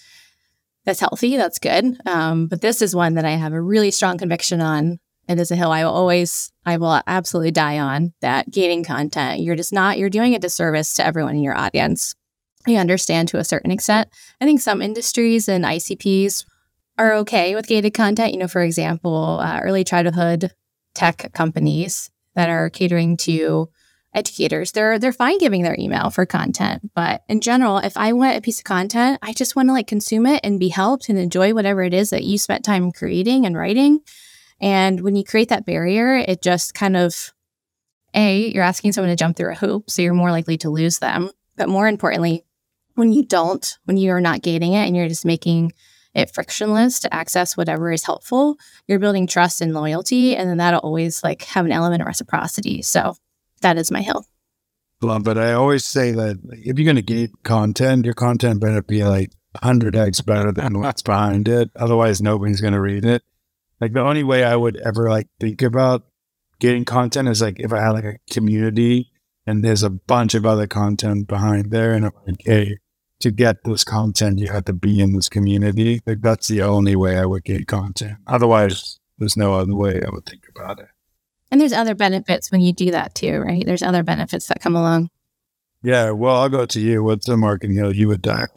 that's 0.86 1.02
healthy. 1.02 1.36
That's 1.36 1.60
good. 1.60 2.00
Um, 2.06 2.48
but 2.48 2.62
this 2.62 2.82
is 2.82 2.96
one 2.96 3.16
that 3.16 3.26
I 3.26 3.32
have 3.32 3.52
a 3.52 3.62
really 3.62 3.92
strong 3.92 4.18
conviction 4.18 4.62
on. 4.62 5.00
And 5.28 5.38
it 5.38 5.42
is 5.42 5.52
a 5.52 5.58
hill 5.58 5.74
I 5.74 5.84
will 5.84 5.92
always, 5.92 6.50
I 6.66 6.78
will 6.78 7.02
absolutely 7.06 7.52
die 7.52 7.78
on 7.78 8.14
that 8.22 8.50
gating 8.50 8.86
content. 8.86 9.42
You're 9.42 9.58
just 9.58 9.74
not, 9.74 9.98
you're 9.98 10.10
doing 10.10 10.34
a 10.34 10.40
disservice 10.40 10.94
to 10.94 11.06
everyone 11.06 11.36
in 11.36 11.44
your 11.44 11.58
audience. 11.58 12.16
I 12.66 12.76
understand 12.76 13.28
to 13.30 13.38
a 13.38 13.44
certain 13.44 13.70
extent. 13.70 14.08
I 14.40 14.46
think 14.46 14.62
some 14.62 14.82
industries 14.82 15.50
and 15.50 15.66
ICPs 15.66 16.46
are 16.98 17.14
okay 17.16 17.54
with 17.54 17.68
gated 17.68 17.94
content. 17.94 18.32
You 18.32 18.40
know, 18.40 18.48
for 18.48 18.62
example, 18.62 19.40
uh, 19.42 19.60
early 19.62 19.84
childhood 19.84 20.54
tech 20.94 21.34
companies 21.34 22.10
that 22.38 22.50
are 22.50 22.70
catering 22.70 23.18
to 23.18 23.68
educators. 24.14 24.72
They're 24.72 25.00
they're 25.00 25.12
fine 25.12 25.40
giving 25.40 25.64
their 25.64 25.76
email 25.78 26.12
for 26.12 26.26
content, 26.28 26.92
but 26.94 27.24
in 27.28 27.42
general, 27.42 27.80
if 27.80 27.98
I 27.98 28.14
want 28.14 28.38
a 28.38 28.42
piece 28.42 28.60
of 28.60 28.64
content, 28.64 29.18
I 29.24 29.34
just 29.34 29.56
want 29.56 29.70
to 29.70 29.74
like 29.74 29.88
consume 29.88 30.28
it 30.28 30.42
and 30.44 30.60
be 30.60 30.70
helped 30.70 31.10
and 31.10 31.18
enjoy 31.18 31.56
whatever 31.56 31.82
it 31.82 31.96
is 31.96 32.12
that 32.12 32.24
you 32.24 32.38
spent 32.38 32.64
time 32.64 32.92
creating 32.92 33.48
and 33.48 33.58
writing. 33.58 34.02
And 34.62 35.02
when 35.02 35.16
you 35.16 35.24
create 35.24 35.50
that 35.50 35.66
barrier, 35.66 36.16
it 36.16 36.44
just 36.44 36.76
kind 36.76 36.96
of 36.96 37.34
a 38.14 38.50
you're 38.50 38.64
asking 38.64 38.92
someone 38.92 39.10
to 39.10 39.16
jump 39.16 39.36
through 39.36 39.54
a 39.54 39.56
hoop, 39.56 39.90
so 39.90 40.04
you're 40.04 40.14
more 40.14 40.32
likely 40.32 40.60
to 40.60 40.70
lose 40.70 41.00
them. 41.00 41.32
But 41.56 41.70
more 41.70 41.88
importantly, 41.88 42.46
when 42.94 43.14
you 43.14 43.26
don't, 43.26 43.78
when 43.86 43.98
you 43.98 44.12
are 44.12 44.22
not 44.22 44.44
gating 44.44 44.74
it 44.74 44.86
and 44.86 44.96
you're 44.96 45.08
just 45.08 45.26
making 45.26 45.74
it 46.18 46.34
frictionless 46.34 47.00
to 47.02 47.14
access 47.14 47.56
whatever 47.56 47.92
is 47.92 48.04
helpful, 48.04 48.58
you're 48.88 49.00
building 49.00 49.28
trust 49.28 49.62
and 49.62 49.74
loyalty. 49.74 50.36
And 50.36 50.50
then 50.50 50.58
that'll 50.58 50.80
always 50.80 51.24
like 51.24 51.44
have 51.44 51.66
an 51.66 51.72
element 51.72 52.02
of 52.02 52.08
reciprocity. 52.08 52.82
So 52.82 53.16
that 53.62 53.78
is 53.78 53.92
my 53.92 54.02
hill. 54.02 54.26
Love 55.00 55.24
but 55.24 55.38
I 55.38 55.54
always 55.54 55.86
say 55.86 56.12
that 56.12 56.40
if 56.52 56.80
you're 56.80 56.92
going 56.92 56.96
to 56.96 57.04
get 57.04 57.44
content, 57.44 58.04
your 58.04 58.16
content 58.16 58.60
better 58.60 58.82
be 58.82 59.04
like 59.04 59.32
100x 59.58 60.26
better 60.26 60.52
than 60.52 60.80
what's 60.80 61.04
behind 61.04 61.48
it. 61.48 61.70
Otherwise, 61.76 62.20
nobody's 62.20 62.62
going 62.62 62.74
to 62.74 62.82
read 62.82 63.06
it. 63.06 63.24
Like 63.80 63.94
the 63.94 64.02
only 64.02 64.24
way 64.24 64.44
I 64.44 64.56
would 64.56 64.78
ever 64.78 65.12
like 65.12 65.28
think 65.40 65.62
about 65.62 66.08
getting 66.60 66.84
content 66.84 67.28
is 67.28 67.44
like 67.44 67.60
if 67.60 67.72
I 67.72 67.80
had 67.80 67.92
like 67.92 68.06
a 68.06 68.18
community 68.32 69.12
and 69.46 69.64
there's 69.64 69.84
a 69.84 69.92
bunch 69.92 70.34
of 70.34 70.48
other 70.48 70.66
content 70.66 71.28
behind 71.28 71.70
there 71.70 71.94
and 71.94 72.06
I'm 72.06 72.12
like, 72.26 72.42
hey, 72.44 72.80
to 73.20 73.32
get 73.32 73.64
this 73.64 73.84
content, 73.84 74.40
you 74.40 74.48
have 74.48 74.66
to 74.66 74.74
be 74.74 75.02
in 75.02 75.14
this 75.14 75.30
community. 75.30 76.02
Like 76.06 76.22
that's 76.22 76.48
the 76.48 76.62
only 76.62 76.96
way 76.96 77.18
I 77.18 77.26
would 77.26 77.44
get 77.44 77.68
content. 77.68 78.18
Otherwise, 78.28 79.00
there's 79.18 79.38
no 79.38 79.56
other 79.56 79.76
way 79.76 80.02
I 80.06 80.10
would 80.10 80.26
think 80.26 80.44
about 80.56 80.80
it. 80.80 80.88
And 81.50 81.62
there's 81.62 81.74
other 81.74 81.96
benefits 81.96 82.52
when 82.52 82.62
you 82.62 82.74
do 82.74 82.92
that 82.92 83.16
too, 83.16 83.40
right? 83.40 83.66
There's 83.66 83.84
other 83.84 84.04
benefits 84.04 84.48
that 84.48 84.62
come 84.62 84.76
along. 84.76 85.10
Yeah. 85.82 86.12
Well, 86.12 86.36
I'll 86.36 86.50
go 86.50 86.66
to 86.66 86.80
you. 86.80 87.04
What's 87.04 87.26
the 87.26 87.38
marketing 87.38 87.76
hill 87.76 87.96
you 87.96 88.08
would 88.10 88.22
die? 88.22 88.48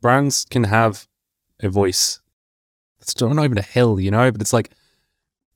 Brands 0.00 0.46
can 0.50 0.64
have 0.64 1.06
a 1.62 1.68
voice. 1.68 2.20
It's 3.00 3.18
not 3.20 3.44
even 3.44 3.58
a 3.58 3.62
hill, 3.62 4.00
you 4.00 4.10
know, 4.10 4.30
but 4.32 4.40
it's 4.40 4.52
like, 4.52 4.70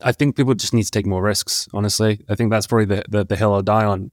I 0.01 0.13
think 0.13 0.37
people 0.37 0.55
just 0.55 0.75
need 0.75 0.85
to 0.85 0.91
take 0.91 1.07
more 1.07 1.23
risks, 1.23 1.69
honestly. 1.73 2.25
I 2.29 2.35
think 2.35 2.51
that's 2.51 2.67
probably 2.67 2.87
the, 2.87 3.05
the, 3.09 3.25
the 3.25 3.37
hill 3.37 3.55
I'll 3.55 3.63
die 3.63 3.85
on. 3.85 4.11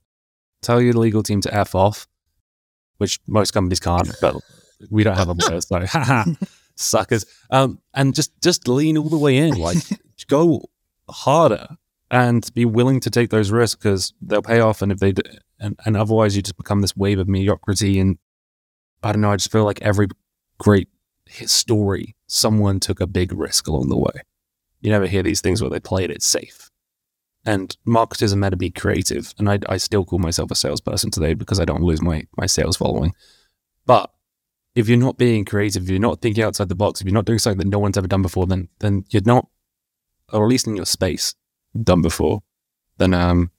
Tell 0.62 0.82
your 0.82 0.94
legal 0.94 1.24
team 1.24 1.42
to 1.42 1.54
F 1.54 1.76
off 1.76 2.08
which 3.02 3.20
most 3.26 3.52
companies 3.52 3.80
can't, 3.80 4.10
but 4.22 4.36
we 4.92 5.04
don't 5.04 5.18
have 5.18 5.28
them 5.28 5.38
there. 5.38 5.60
So, 5.60 5.84
haha, 5.88 6.26
suckers. 6.76 7.26
Um, 7.50 7.80
and 7.96 8.14
just 8.14 8.40
just 8.42 8.68
lean 8.68 8.96
all 8.98 9.10
the 9.10 9.18
way 9.18 9.38
in, 9.38 9.56
like 9.56 9.78
go 10.28 10.62
harder 11.10 11.68
and 12.12 12.48
be 12.54 12.64
willing 12.64 13.00
to 13.00 13.10
take 13.10 13.32
those 13.32 13.50
risks 13.52 13.76
because 13.76 14.14
they'll 14.22 14.44
pay 14.44 14.60
off. 14.60 14.82
And 14.84 14.92
if 14.92 15.00
they, 15.00 15.14
do, 15.14 15.24
and, 15.60 15.80
and 15.86 15.98
otherwise 15.98 16.36
you 16.36 16.42
just 16.42 16.58
become 16.58 16.82
this 16.82 16.96
wave 16.96 17.20
of 17.20 17.28
mediocrity. 17.28 18.00
And 18.00 18.18
I 19.02 19.14
don't 19.14 19.22
know, 19.22 19.32
I 19.32 19.38
just 19.38 19.52
feel 19.52 19.64
like 19.64 19.82
every 19.82 20.08
great 20.60 20.90
story, 21.46 22.16
someone 22.28 22.80
took 22.80 23.00
a 23.00 23.08
big 23.08 23.34
risk 23.34 23.68
along 23.68 23.90
the 23.90 23.98
way. 23.98 24.24
You 24.82 24.92
never 24.92 25.08
hear 25.08 25.24
these 25.24 25.42
things 25.42 25.62
where 25.62 25.70
they 25.70 25.80
played 25.80 26.12
it 26.12 26.22
safe. 26.22 26.71
And 27.46 27.76
marketers 27.86 28.34
are 28.34 28.38
meant 28.38 28.54
to 28.54 28.58
be 28.58 28.70
creative. 28.70 29.34
And 29.40 29.50
I, 29.50 29.60
I 29.68 29.78
still 29.78 30.06
call 30.06 30.20
myself 30.20 30.52
a 30.52 30.56
salesperson 30.56 31.10
today 31.10 31.34
because 31.34 31.60
I 31.60 31.66
don't 31.66 31.82
lose 31.82 32.02
my, 32.02 32.28
my 32.38 32.46
sales 32.46 32.78
following. 32.78 33.14
But 33.86 34.12
if 34.76 34.88
you're 34.88 34.98
not 34.98 35.18
being 35.18 35.44
creative, 35.44 35.84
if 35.84 35.90
you're 35.90 36.00
not 36.00 36.22
thinking 36.22 36.44
outside 36.44 36.70
the 36.70 36.76
box, 36.76 37.02
if 37.02 37.08
you're 37.08 37.14
not 37.14 37.26
doing 37.26 37.40
something 37.40 37.58
that 37.58 37.68
no 37.68 37.80
one's 37.80 37.98
ever 37.98 38.08
done 38.08 38.22
before, 38.22 38.46
then 38.46 38.70
then 38.80 39.06
you're 39.10 39.24
not, 39.26 39.48
or 40.32 40.44
at 40.44 40.50
least 40.50 40.68
in 40.68 40.76
your 40.76 40.86
space, 40.86 41.36
done 41.84 42.02
before, 42.02 42.42
then 42.98 43.14
um, 43.14 43.52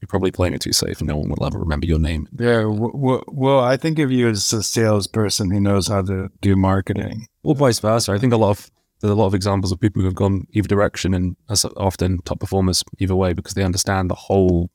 you're 0.00 0.08
probably 0.08 0.30
playing 0.30 0.54
it 0.54 0.60
too 0.60 0.72
safe, 0.72 1.00
and 1.00 1.08
no 1.08 1.16
one 1.16 1.28
will 1.28 1.44
ever 1.44 1.58
remember 1.58 1.86
your 1.86 1.98
name. 1.98 2.28
Yeah. 2.38 2.62
W- 2.62 2.92
w- 2.92 3.24
well, 3.26 3.60
I 3.60 3.76
think 3.76 3.98
of 3.98 4.12
you 4.12 4.28
as 4.28 4.52
a 4.52 4.62
salesperson 4.62 5.50
who 5.50 5.60
knows 5.60 5.88
how 5.88 6.02
to 6.02 6.30
do 6.40 6.56
marketing. 6.56 7.26
Or 7.42 7.54
vice 7.54 7.80
versa. 7.80 8.12
I 8.12 8.18
think 8.18 8.32
a 8.32 8.36
lot 8.36 8.50
of 8.50 8.70
there's 9.00 9.12
a 9.12 9.14
lot 9.14 9.26
of 9.26 9.34
examples 9.34 9.72
of 9.72 9.80
people 9.80 10.00
who 10.00 10.06
have 10.06 10.14
gone 10.14 10.46
either 10.52 10.68
direction, 10.68 11.14
and 11.14 11.36
as 11.48 11.64
often 11.76 12.18
top 12.22 12.40
performers 12.40 12.82
either 12.98 13.14
way 13.14 13.32
because 13.32 13.54
they 13.54 13.62
understand 13.62 14.10
the 14.10 14.14
whole 14.14 14.70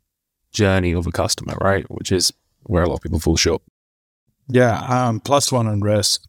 journey 0.52 0.94
of 0.94 1.08
a 1.08 1.12
customer, 1.12 1.56
right? 1.62 1.90
Which 1.90 2.12
is 2.12 2.32
where 2.64 2.84
a 2.84 2.88
lot 2.88 2.96
of 2.96 3.02
people 3.02 3.20
fall 3.20 3.36
short. 3.36 3.62
Yeah. 4.48 4.80
Um, 4.80 5.20
plus 5.20 5.52
one 5.52 5.68
on 5.68 5.82
risk. 5.82 6.24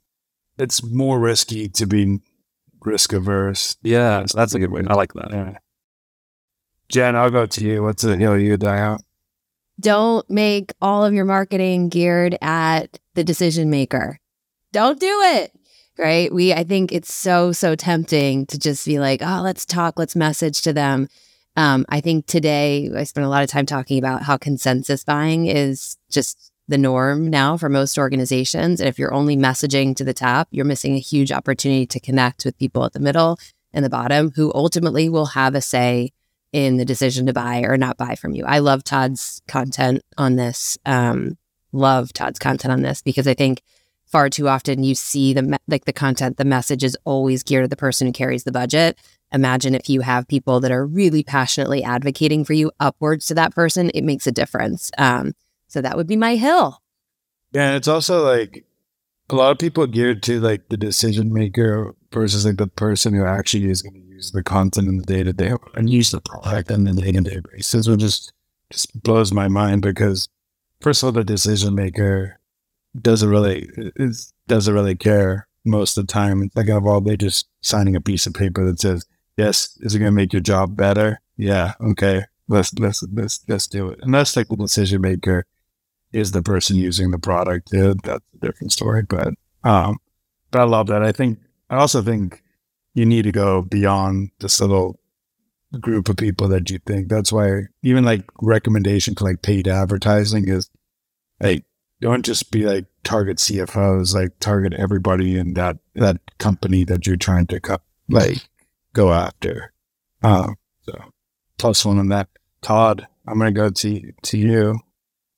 It's 0.59 0.83
more 0.83 1.19
risky 1.19 1.69
to 1.71 1.87
be 1.87 2.21
risk 2.81 3.13
averse. 3.13 3.77
Yeah, 3.83 4.25
so 4.27 4.39
that's 4.39 4.55
a 4.55 4.59
good 4.59 4.71
way. 4.71 4.83
I 4.87 4.95
like 4.95 5.13
that. 5.15 5.31
Yeah. 5.31 5.59
Jen, 6.89 7.17
I'll 7.17 7.31
go 7.31 7.47
to 7.47 7.65
you. 7.65 7.83
What's 7.83 8.03
the 8.03 8.17
hill 8.17 8.39
you 8.39 8.57
die 8.57 8.79
out? 8.79 9.01
Don't 9.81 10.29
make 10.31 10.73
all 10.81 11.05
of 11.05 11.13
your 11.13 11.25
marketing 11.25 11.89
geared 11.89 12.39
at 12.41 12.99
the 13.15 13.25
decision 13.25 13.71
maker. 13.71 14.19
Don't 14.73 15.01
do 15.01 15.21
it. 15.23 15.53
Right. 15.97 16.33
We, 16.33 16.53
I 16.53 16.65
think 16.65 16.91
it's 16.91 17.15
so, 17.15 17.53
so 17.53 17.77
tempting 17.77 18.47
to 18.47 18.59
just 18.59 18.85
be 18.85 18.99
like, 18.99 19.21
oh, 19.23 19.43
let's 19.43 19.65
talk, 19.65 19.97
let's 19.97 20.17
message 20.17 20.63
to 20.63 20.73
them. 20.73 21.09
Um, 21.57 21.87
I 21.89 22.01
think 22.01 22.27
today 22.27 22.91
I 22.97 23.05
spent 23.05 23.25
a 23.25 23.29
lot 23.29 23.45
of 23.45 23.49
time 23.51 23.65
talking 23.65 23.99
about 23.99 24.25
how 24.25 24.37
consensus 24.37 25.05
buying 25.05 25.47
is 25.47 25.97
just 26.11 26.51
the 26.67 26.79
norm 26.79 27.29
now 27.29 27.57
for 27.57 27.69
most 27.69 27.97
organizations. 27.97 28.81
And 28.81 28.89
if 28.89 28.99
you're 28.99 29.15
only 29.15 29.37
messaging 29.37 29.95
to 29.97 30.05
the 30.05 30.15
top, 30.15 30.49
you're 30.51 30.65
missing 30.65 30.95
a 30.95 31.01
huge 31.01 31.31
opportunity 31.31 31.87
to 31.87 32.01
connect 32.01 32.45
with 32.45 32.59
people 32.59 32.85
at 32.85 32.93
the 32.93 33.01
middle 33.01 33.39
and 33.73 33.85
the 33.85 33.91
bottom 33.91 34.33
who 34.35 34.51
ultimately 34.55 35.09
will 35.09 35.27
have 35.27 35.55
a 35.55 35.61
say 35.61 36.13
in 36.53 36.77
the 36.77 36.85
decision 36.85 37.27
to 37.27 37.33
buy 37.33 37.61
or 37.61 37.77
not 37.77 37.97
buy 37.97 38.15
from 38.15 38.35
you. 38.35 38.45
I 38.45 38.59
love 38.61 38.83
Todd's 38.83 39.43
content 39.47 40.03
on 40.17 40.37
this. 40.37 40.79
Um, 40.87 41.37
love 41.73 42.13
Todd's 42.13 42.39
content 42.39 42.73
on 42.73 42.83
this 42.83 43.03
because 43.03 43.29
I 43.29 43.35
think 43.35 43.63
far 44.15 44.31
too 44.31 44.49
often 44.49 44.85
you 44.85 44.95
see 44.95 45.33
the 45.33 45.59
like 45.67 45.87
the 45.87 45.93
content, 45.93 46.37
the 46.37 46.45
message 46.45 46.85
is 46.85 46.97
always 47.05 47.43
geared 47.43 47.65
to 47.65 47.69
the 47.69 47.75
person 47.75 48.07
who 48.07 48.13
carries 48.13 48.45
the 48.45 48.53
budget. 48.53 48.97
Imagine 49.33 49.75
if 49.75 49.89
you 49.89 50.03
have 50.03 50.29
people 50.29 50.61
that 50.61 50.71
are 50.71 50.87
really 50.87 51.25
passionately 51.25 51.83
advocating 51.83 52.45
for 52.45 52.53
you 52.53 52.71
upwards 52.79 53.27
to 53.27 53.35
that 53.35 53.53
person, 53.53 53.91
it 53.91 54.05
makes 54.05 54.29
a 54.29 54.31
difference. 54.31 54.93
Um, 54.99 55.33
so 55.67 55.81
that 55.81 55.97
would 55.97 56.07
be 56.07 56.15
my 56.15 56.37
hill. 56.37 56.81
Yeah, 57.51 57.75
it's 57.75 57.89
also 57.89 58.25
like 58.25 58.65
a 59.31 59.35
lot 59.35 59.51
of 59.51 59.59
people 59.59 59.85
geared 59.89 60.23
to 60.25 60.39
like 60.39 60.69
the 60.69 60.77
decision 60.77 61.33
maker 61.33 61.97
versus 62.13 62.47
like 62.47 62.59
the 62.59 62.69
person 62.69 63.15
who 63.15 63.25
actually 63.25 63.69
is 63.69 63.83
going 63.83 63.95
to 63.95 64.15
use 64.15 64.31
the 64.31 64.45
content 64.45 64.87
in 64.87 64.99
the 64.99 65.05
day 65.05 65.25
to 65.25 65.33
day 65.33 65.55
and 65.75 65.91
use 65.91 66.13
the 66.13 66.21
product 66.21 66.71
on 66.71 66.85
the 66.85 66.93
day 66.93 67.11
to 67.11 67.21
day 67.21 67.41
basis, 67.53 67.89
which 67.89 67.99
just 67.99 68.33
just 68.71 69.03
blows 69.03 69.33
my 69.33 69.49
mind 69.49 69.83
because 69.83 70.29
first 70.81 71.03
of 71.03 71.09
all, 71.09 71.13
the 71.13 71.25
decision 71.25 71.75
maker 71.75 72.39
doesn't 73.01 73.29
really 73.29 73.69
doesn't 74.47 74.75
really 74.75 74.97
care 74.97 75.49
most 75.65 75.97
of 75.97 76.07
the 76.07 76.13
time. 76.13 76.43
It's 76.43 76.57
like 76.57 76.69
of 76.69 76.87
all 76.87 77.01
they 77.01 77.17
just 77.17 77.49
signing 77.63 77.97
a 77.97 78.01
piece 78.01 78.27
of 78.27 78.35
paper 78.35 78.65
that 78.65 78.81
says, 78.81 79.07
"Yes, 79.37 79.77
is 79.81 79.95
it 79.95 79.99
going 79.99 80.13
to 80.13 80.17
make 80.17 80.33
your 80.33 80.43
job 80.43 80.77
better?" 80.77 81.21
Yeah, 81.37 81.75
okay, 81.81 82.25
let's 82.49 82.73
let's 82.79 83.03
let's 83.13 83.45
let's 83.49 83.67
do 83.67 83.89
it. 83.89 84.01
Unless 84.03 84.37
like 84.37 84.49
the 84.49 84.57
decision 84.57 85.01
maker 85.01 85.47
is 86.13 86.33
the 86.33 86.43
person 86.43 86.77
using 86.77 87.11
the 87.11 87.19
product, 87.19 87.71
yeah, 87.73 87.95
that's 88.03 88.25
a 88.35 88.47
different 88.47 88.73
story. 88.73 89.03
But 89.03 89.35
um, 89.65 89.99
but 90.51 90.61
I 90.61 90.65
love 90.65 90.87
that. 90.89 91.03
I 91.03 91.13
think 91.13 91.41
I 91.71 91.77
also 91.77 92.03
think 92.03 92.43
you 92.95 93.05
need 93.05 93.23
to 93.23 93.33
go 93.33 93.63
beyond 93.63 94.31
this 94.39 94.61
little 94.61 95.01
group 95.81 96.09
of 96.09 96.17
people 96.17 96.49
that 96.49 96.71
you 96.71 96.79
think. 96.87 97.09
That's 97.09 97.33
why 97.33 97.63
even 97.83 98.05
like 98.05 98.25
recommendation 98.41 99.15
for 99.15 99.25
like 99.25 99.43
paid 99.43 99.67
advertising 99.67 100.49
is 100.49 100.71
like 101.41 101.65
don't 102.01 102.25
just 102.25 102.51
be 102.51 102.65
like 102.65 102.87
target 103.03 103.39
CFOs, 103.39 104.15
like 104.15 104.39
target 104.41 104.75
everybody 104.75 105.39
in 105.39 105.55
that 105.55 105.79
that 105.95 106.19
company 106.39 106.85
that 106.85 107.07
you're 107.07 107.17
trying 107.17 107.47
to 107.49 107.61
co- 107.61 107.79
like 108.09 108.39
go 108.93 109.13
after. 109.13 109.73
Um, 110.23 110.57
so 110.83 110.99
plus 111.59 111.85
one 111.85 111.99
on 111.99 112.09
that. 112.09 112.29
Todd, 112.63 113.07
I'm 113.27 113.39
gonna 113.39 113.53
go 113.53 113.71
to 113.71 114.13
to 114.23 114.39
you. 114.39 114.81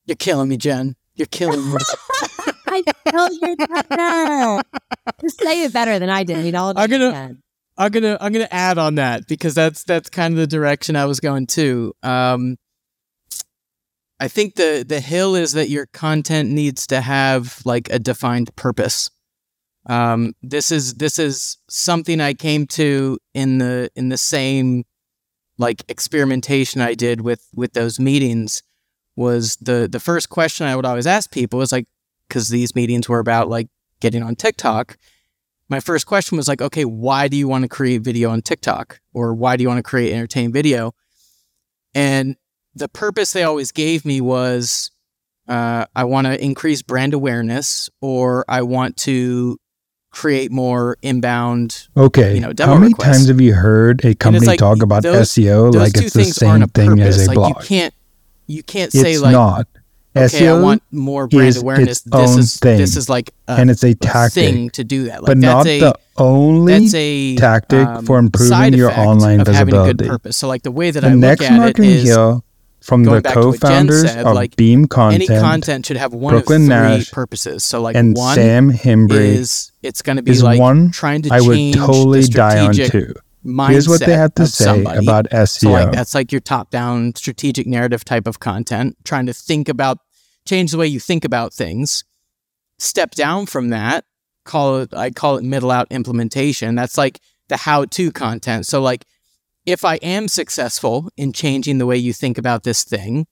You're 0.05 0.15
killing 0.15 0.49
me, 0.49 0.57
Jen. 0.57 0.95
You're 1.15 1.25
killing 1.27 1.71
me. 1.71 1.77
I 2.69 2.83
know 3.13 3.29
you're 3.41 3.55
better. 3.55 4.61
Just 5.21 5.41
say 5.41 5.63
it 5.63 5.73
better 5.73 5.99
than 5.99 6.09
I 6.09 6.23
did. 6.23 6.45
You 6.45 6.51
know, 6.51 6.73
I'm 6.75 6.89
gonna- 6.89 7.35
I'm 7.79 7.91
gonna 7.91 8.17
I'm 8.19 8.31
gonna 8.33 8.47
add 8.51 8.77
on 8.77 8.95
that 8.95 9.27
because 9.27 9.53
that's 9.55 9.83
that's 9.83 10.09
kind 10.09 10.33
of 10.33 10.39
the 10.39 10.47
direction 10.47 10.95
I 10.95 11.05
was 11.05 11.19
going 11.19 11.47
to. 11.47 11.93
Um, 12.03 12.57
I 14.19 14.27
think 14.27 14.55
the 14.55 14.85
the 14.87 14.99
hill 14.99 15.35
is 15.35 15.53
that 15.53 15.69
your 15.69 15.85
content 15.87 16.49
needs 16.49 16.87
to 16.87 17.01
have 17.01 17.61
like 17.65 17.89
a 17.89 17.99
defined 17.99 18.55
purpose. 18.55 19.09
Um, 19.85 20.33
this 20.41 20.71
is 20.71 20.95
this 20.95 21.19
is 21.19 21.57
something 21.69 22.19
I 22.19 22.33
came 22.33 22.67
to 22.67 23.17
in 23.33 23.59
the 23.59 23.89
in 23.95 24.09
the 24.09 24.17
same 24.17 24.85
like 25.57 25.83
experimentation 25.87 26.81
I 26.81 26.93
did 26.93 27.21
with 27.21 27.47
with 27.55 27.73
those 27.73 27.99
meetings 27.99 28.63
was 29.15 29.55
the 29.57 29.87
the 29.91 29.99
first 29.99 30.29
question 30.29 30.67
I 30.67 30.75
would 30.75 30.85
always 30.85 31.07
ask 31.07 31.31
people 31.31 31.59
was 31.59 31.71
like 31.71 31.87
because 32.27 32.49
these 32.49 32.75
meetings 32.75 33.07
were 33.07 33.19
about 33.19 33.49
like 33.49 33.67
getting 33.99 34.23
on 34.23 34.35
TikTok 34.35 34.97
my 35.69 35.79
first 35.79 36.05
question 36.05 36.37
was 36.37 36.47
like, 36.47 36.61
okay, 36.61 36.85
why 36.85 37.27
do 37.27 37.35
you 37.35 37.47
want 37.47 37.63
to 37.63 37.67
create 37.67 38.01
video 38.01 38.29
on 38.29 38.41
TikTok? 38.41 38.99
Or 39.13 39.33
why 39.33 39.57
do 39.57 39.63
you 39.63 39.67
want 39.67 39.79
to 39.79 39.83
create 39.83 40.13
entertaining 40.13 40.53
video? 40.53 40.93
And 41.93 42.37
the 42.77 42.87
purpose 42.87 43.33
they 43.33 43.43
always 43.43 43.71
gave 43.71 44.05
me 44.05 44.21
was 44.21 44.91
uh, 45.47 45.85
I 45.95 46.03
want 46.03 46.27
to 46.27 46.43
increase 46.43 46.81
brand 46.81 47.13
awareness 47.13 47.89
or 48.01 48.43
I 48.47 48.61
want 48.63 48.97
to 48.97 49.57
create 50.11 50.51
more 50.51 50.97
inbound. 51.01 51.87
Okay. 51.95 52.35
You 52.35 52.41
know, 52.41 52.53
How 52.59 52.75
many 52.75 52.87
requests. 52.87 53.17
times 53.17 53.27
have 53.27 53.41
you 53.41 53.53
heard 53.53 54.03
a 54.03 54.15
company 54.15 54.47
like, 54.47 54.59
talk 54.59 54.81
about 54.81 55.03
those- 55.03 55.29
SEO 55.31 55.71
Those 55.71 55.75
like 55.75 55.97
it's 55.97 56.13
the 56.13 56.23
same 56.25 56.65
thing 56.67 56.99
as 56.99 57.23
a 57.25 57.27
like 57.27 57.35
blog? 57.35 57.49
you 57.49 57.67
can't 57.67 57.93
you 58.47 58.63
can't 58.63 58.91
say 58.91 59.13
it's 59.13 59.21
like 59.21 59.33
not. 59.33 59.67
okay, 60.15 60.47
I 60.47 60.59
want 60.59 60.81
more 60.91 61.27
brand 61.27 61.49
is 61.49 61.61
awareness. 61.61 62.01
This 62.01 62.35
is 62.37 62.57
thing, 62.57 62.77
this 62.77 62.95
is 62.95 63.09
like 63.09 63.31
a, 63.47 63.51
and 63.51 63.69
it's 63.69 63.83
a 63.83 63.93
tactic, 63.93 64.43
thing 64.43 64.69
to 64.71 64.83
do 64.83 65.03
that. 65.05 65.21
Like 65.21 65.27
but 65.27 65.37
not 65.37 65.67
a 65.67 65.79
the 65.81 65.99
only 66.17 66.79
that's 66.79 66.93
a 66.95 67.35
tactic 67.35 67.85
um, 67.85 68.05
for 68.05 68.17
improving 68.17 68.73
your 68.73 68.91
online 68.91 69.41
of 69.41 69.47
having 69.47 69.75
a 69.75 69.77
good 69.85 69.97
visibility. 69.97 70.07
purpose. 70.09 70.37
So 70.37 70.47
like 70.47 70.63
the 70.63 70.71
way 70.71 70.91
that 70.91 71.01
the 71.01 71.09
I 71.09 71.13
look 71.13 71.41
at 71.41 71.79
it 71.79 71.79
is 71.79 72.03
hill 72.03 72.43
from 72.87 73.03
going 73.03 73.17
the 73.17 73.21
back 73.21 73.33
to 73.33 73.47
what 73.47 73.59
Jen 73.59 73.87
co-founders 73.87 74.09
said, 74.09 74.25
of 74.25 74.33
like, 74.33 74.55
Beam 74.55 74.79
any 74.79 74.87
Content, 74.87 75.27
content 75.27 75.85
should 75.85 75.97
have 75.97 76.13
one 76.13 76.33
Brooklyn 76.33 76.61
of 76.63 76.67
three 76.67 76.97
Nash, 76.97 77.11
purposes. 77.11 77.65
So 77.65 77.81
like 77.81 77.97
and 77.97 78.15
one 78.15 78.33
Sam 78.33 78.71
Himbry 78.71 79.35
is 79.35 79.73
it's 79.83 80.01
going 80.01 80.15
to 80.15 80.23
be 80.23 80.33
like 80.39 80.57
one 80.59 80.91
trying 80.91 81.21
to 81.23 81.33
I 81.33 81.41
would 81.41 81.53
change 81.53 81.75
totally 81.75 82.21
the 82.21 82.29
die 82.29 82.65
on 82.65 82.73
mindset 82.73 83.69
Here's 83.69 83.89
what 83.89 83.99
they 83.99 84.13
have 84.13 84.33
to 84.35 84.47
say 84.47 84.63
somebody. 84.63 85.05
about 85.05 85.29
SEO. 85.29 85.59
So 85.59 85.69
like 85.71 85.91
that's 85.91 86.15
like 86.15 86.31
your 86.31 86.39
top-down 86.41 87.13
strategic 87.15 87.67
narrative 87.67 88.05
type 88.05 88.25
of 88.25 88.39
content, 88.39 88.95
trying 89.03 89.25
to 89.25 89.33
think 89.33 89.67
about 89.67 89.97
change 90.45 90.71
the 90.71 90.77
way 90.77 90.87
you 90.87 91.01
think 91.01 91.25
about 91.25 91.53
things. 91.53 92.05
Step 92.79 93.11
down 93.11 93.47
from 93.47 93.69
that, 93.69 94.05
call 94.45 94.77
it 94.77 94.93
I 94.93 95.11
call 95.11 95.35
it 95.35 95.43
middle 95.43 95.71
out 95.71 95.87
implementation. 95.91 96.75
That's 96.75 96.97
like 96.97 97.19
the 97.49 97.57
how-to 97.57 98.13
content. 98.13 98.65
So 98.65 98.81
like 98.81 99.03
if 99.67 99.83
I 99.83 99.95
am 99.95 100.29
successful 100.29 101.11
in 101.17 101.33
changing 101.33 101.77
the 101.77 101.85
way 101.85 101.97
you 101.97 102.13
think 102.13 102.37
about 102.37 102.63
this 102.63 102.85
thing 102.85 103.27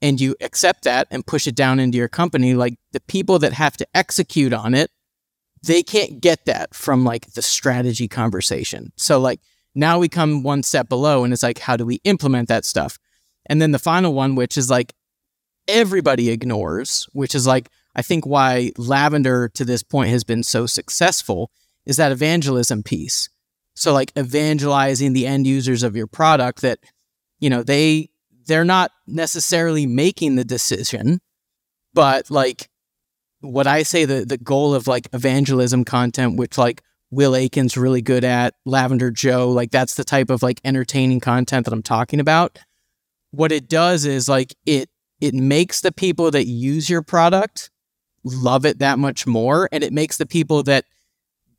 and 0.00 0.18
you 0.18 0.34
accept 0.40 0.84
that 0.84 1.06
and 1.10 1.26
push 1.26 1.46
it 1.46 1.54
down 1.54 1.78
into 1.78 1.98
your 1.98 2.08
company, 2.08 2.54
like 2.54 2.78
the 2.92 3.00
people 3.00 3.38
that 3.40 3.52
have 3.52 3.76
to 3.76 3.86
execute 3.94 4.54
on 4.54 4.72
it, 4.74 4.90
they 5.62 5.82
can't 5.82 6.22
get 6.22 6.46
that 6.46 6.74
from 6.74 7.04
like 7.04 7.34
the 7.34 7.42
strategy 7.42 8.08
conversation. 8.08 8.92
So 8.96 9.20
like 9.20 9.40
now 9.74 9.98
we 9.98 10.08
come 10.08 10.42
one 10.42 10.62
step 10.62 10.88
below 10.88 11.22
and 11.22 11.34
it's 11.34 11.42
like, 11.42 11.58
how 11.58 11.76
do 11.76 11.84
we 11.84 12.00
implement 12.04 12.48
that 12.48 12.64
stuff? 12.64 12.98
And 13.44 13.60
then 13.60 13.72
the 13.72 13.78
final 13.78 14.14
one, 14.14 14.36
which 14.36 14.56
is 14.56 14.70
like 14.70 14.94
everybody 15.68 16.30
ignores, 16.30 17.06
which 17.12 17.34
is 17.34 17.46
like, 17.46 17.68
I 17.94 18.00
think 18.00 18.24
why 18.24 18.72
Lavender 18.78 19.50
to 19.50 19.66
this 19.66 19.82
point 19.82 20.08
has 20.08 20.24
been 20.24 20.44
so 20.44 20.64
successful 20.64 21.50
is 21.84 21.98
that 21.98 22.12
evangelism 22.12 22.82
piece. 22.82 23.28
So 23.78 23.92
like 23.92 24.12
evangelizing 24.18 25.12
the 25.12 25.26
end 25.26 25.46
users 25.46 25.82
of 25.82 25.96
your 25.96 26.06
product 26.06 26.62
that, 26.62 26.80
you 27.38 27.48
know, 27.48 27.62
they 27.62 28.10
they're 28.46 28.64
not 28.64 28.90
necessarily 29.06 29.86
making 29.86 30.36
the 30.36 30.44
decision, 30.44 31.20
but 31.94 32.30
like 32.30 32.68
what 33.40 33.66
I 33.66 33.82
say 33.84 34.04
the 34.04 34.24
the 34.24 34.38
goal 34.38 34.74
of 34.74 34.86
like 34.86 35.08
evangelism 35.12 35.84
content, 35.84 36.36
which 36.36 36.58
like 36.58 36.82
Will 37.10 37.34
Aiken's 37.34 37.76
really 37.76 38.02
good 38.02 38.24
at, 38.24 38.54
Lavender 38.66 39.10
Joe, 39.10 39.50
like 39.50 39.70
that's 39.70 39.94
the 39.94 40.04
type 40.04 40.28
of 40.28 40.42
like 40.42 40.60
entertaining 40.64 41.20
content 41.20 41.64
that 41.64 41.72
I'm 41.72 41.82
talking 41.82 42.20
about. 42.20 42.58
What 43.30 43.52
it 43.52 43.68
does 43.68 44.04
is 44.04 44.28
like 44.28 44.54
it 44.66 44.90
it 45.20 45.34
makes 45.34 45.80
the 45.80 45.92
people 45.92 46.30
that 46.32 46.46
use 46.46 46.90
your 46.90 47.02
product 47.02 47.70
love 48.24 48.66
it 48.66 48.80
that 48.80 48.98
much 48.98 49.26
more 49.26 49.68
and 49.72 49.84
it 49.84 49.92
makes 49.92 50.16
the 50.16 50.26
people 50.26 50.62
that 50.64 50.84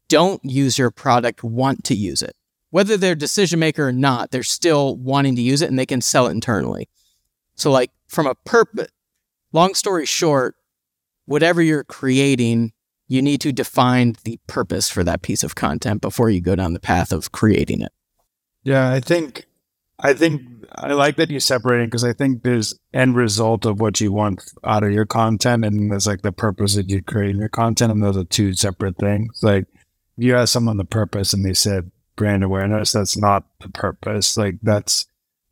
don't 0.09 0.43
use 0.43 0.77
your 0.77 0.91
product 0.91 1.43
want 1.43 1.85
to 1.85 1.95
use 1.95 2.21
it. 2.21 2.35
Whether 2.71 2.97
they're 2.97 3.15
decision 3.15 3.59
maker 3.59 3.87
or 3.87 3.93
not, 3.93 4.31
they're 4.31 4.43
still 4.43 4.97
wanting 4.97 5.35
to 5.37 5.41
use 5.41 5.61
it 5.61 5.69
and 5.69 5.79
they 5.79 5.85
can 5.85 6.01
sell 6.01 6.27
it 6.27 6.31
internally. 6.31 6.89
So, 7.55 7.71
like, 7.71 7.91
from 8.07 8.27
a 8.27 8.35
purpose, 8.35 8.89
long 9.53 9.73
story 9.73 10.05
short, 10.05 10.55
whatever 11.25 11.61
you're 11.61 11.83
creating, 11.83 12.73
you 13.07 13.21
need 13.21 13.41
to 13.41 13.51
define 13.51 14.15
the 14.23 14.39
purpose 14.47 14.89
for 14.89 15.03
that 15.03 15.21
piece 15.21 15.43
of 15.43 15.55
content 15.55 16.01
before 16.01 16.29
you 16.29 16.41
go 16.41 16.55
down 16.55 16.73
the 16.73 16.79
path 16.79 17.11
of 17.11 17.31
creating 17.31 17.81
it. 17.81 17.91
Yeah, 18.63 18.91
I 18.91 18.99
think, 18.99 19.47
I 19.99 20.13
think 20.13 20.41
I 20.75 20.93
like 20.93 21.15
that 21.15 21.31
you 21.31 21.39
separate 21.39 21.81
it 21.81 21.87
because 21.87 22.03
I 22.03 22.13
think 22.13 22.43
there's 22.43 22.77
end 22.93 23.15
result 23.15 23.65
of 23.65 23.81
what 23.81 23.99
you 23.99 24.11
want 24.11 24.43
out 24.63 24.83
of 24.83 24.91
your 24.91 25.05
content, 25.05 25.65
and 25.65 25.91
there's 25.91 26.07
like 26.07 26.21
the 26.21 26.31
purpose 26.31 26.75
that 26.75 26.89
you 26.89 27.01
create 27.01 27.35
your 27.35 27.49
content, 27.49 27.91
and 27.91 28.03
those 28.03 28.17
are 28.17 28.25
two 28.25 28.53
separate 28.53 28.97
things. 28.97 29.39
Like 29.41 29.65
you 30.19 30.35
ask 30.35 30.53
someone 30.53 30.77
the 30.77 30.85
purpose, 30.85 31.33
and 31.33 31.45
they 31.45 31.53
said 31.53 31.91
brand 32.15 32.43
awareness. 32.43 32.91
That's 32.91 33.17
not 33.17 33.45
the 33.61 33.69
purpose. 33.69 34.37
Like 34.37 34.59
that's 34.61 35.07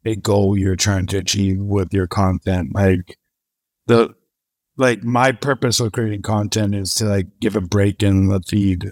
a 0.06 0.16
goal 0.16 0.58
you're 0.58 0.76
trying 0.76 1.08
to 1.08 1.18
achieve 1.18 1.60
with 1.60 1.94
your 1.94 2.08
content. 2.08 2.76
Like 2.76 3.18
the 3.88 4.14
like 4.78 5.04
my 5.04 5.32
purpose 5.32 5.80
of 5.80 5.92
creating 5.92 6.22
content 6.22 6.76
is 6.76 6.94
to 6.96 7.06
like 7.06 7.28
give 7.40 7.56
a 7.56 7.62
break 7.62 8.04
in 8.04 8.28
the 8.28 8.42
feed 8.42 8.92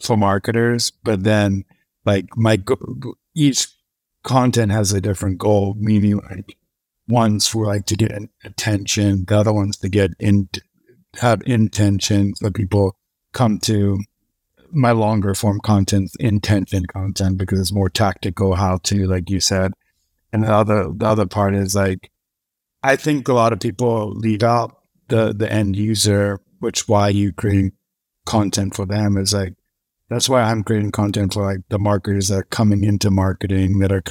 for 0.00 0.16
marketers, 0.16 0.90
but 0.90 1.24
then 1.24 1.64
like 2.04 2.26
my 2.36 2.62
each 3.34 3.68
content 4.24 4.72
has 4.72 4.92
a 4.92 5.00
different 5.00 5.38
goal, 5.38 5.74
meaning 5.78 6.20
like 6.30 6.56
one's 7.08 7.46
for 7.46 7.66
like 7.66 7.86
to 7.86 7.96
get 7.96 8.12
attention, 8.44 9.24
the 9.26 9.38
other 9.38 9.52
one's 9.52 9.78
to 9.78 9.88
get 9.88 10.10
in 10.18 10.48
have 11.20 11.42
intention 11.46 12.34
so 12.34 12.50
people 12.50 12.96
come 13.32 13.58
to 13.58 13.98
my 14.72 14.92
longer 14.92 15.34
form 15.34 15.60
content, 15.60 16.10
intention 16.20 16.86
content 16.86 17.38
because 17.38 17.60
it's 17.60 17.72
more 17.72 17.88
tactical 17.88 18.54
how 18.54 18.78
to, 18.84 19.06
like 19.06 19.30
you 19.30 19.40
said. 19.40 19.72
And 20.32 20.44
the 20.44 20.52
other 20.52 20.90
the 20.94 21.06
other 21.06 21.26
part 21.26 21.54
is 21.54 21.74
like 21.74 22.10
I 22.82 22.96
think 22.96 23.28
a 23.28 23.32
lot 23.32 23.52
of 23.52 23.60
people 23.60 24.10
leave 24.10 24.42
out 24.42 24.76
the 25.08 25.32
the 25.32 25.50
end 25.50 25.76
user, 25.76 26.40
which 26.60 26.88
why 26.88 27.08
you 27.08 27.32
create 27.32 27.72
content 28.26 28.76
for 28.76 28.84
them 28.84 29.16
is 29.16 29.32
like 29.32 29.54
that's 30.10 30.28
why 30.28 30.42
I'm 30.42 30.62
creating 30.64 30.92
content 30.92 31.34
for 31.34 31.44
like 31.44 31.60
the 31.70 31.78
marketers 31.78 32.28
that 32.28 32.36
are 32.36 32.42
coming 32.44 32.84
into 32.84 33.10
marketing 33.10 33.78
that 33.78 33.92
are 33.92 34.02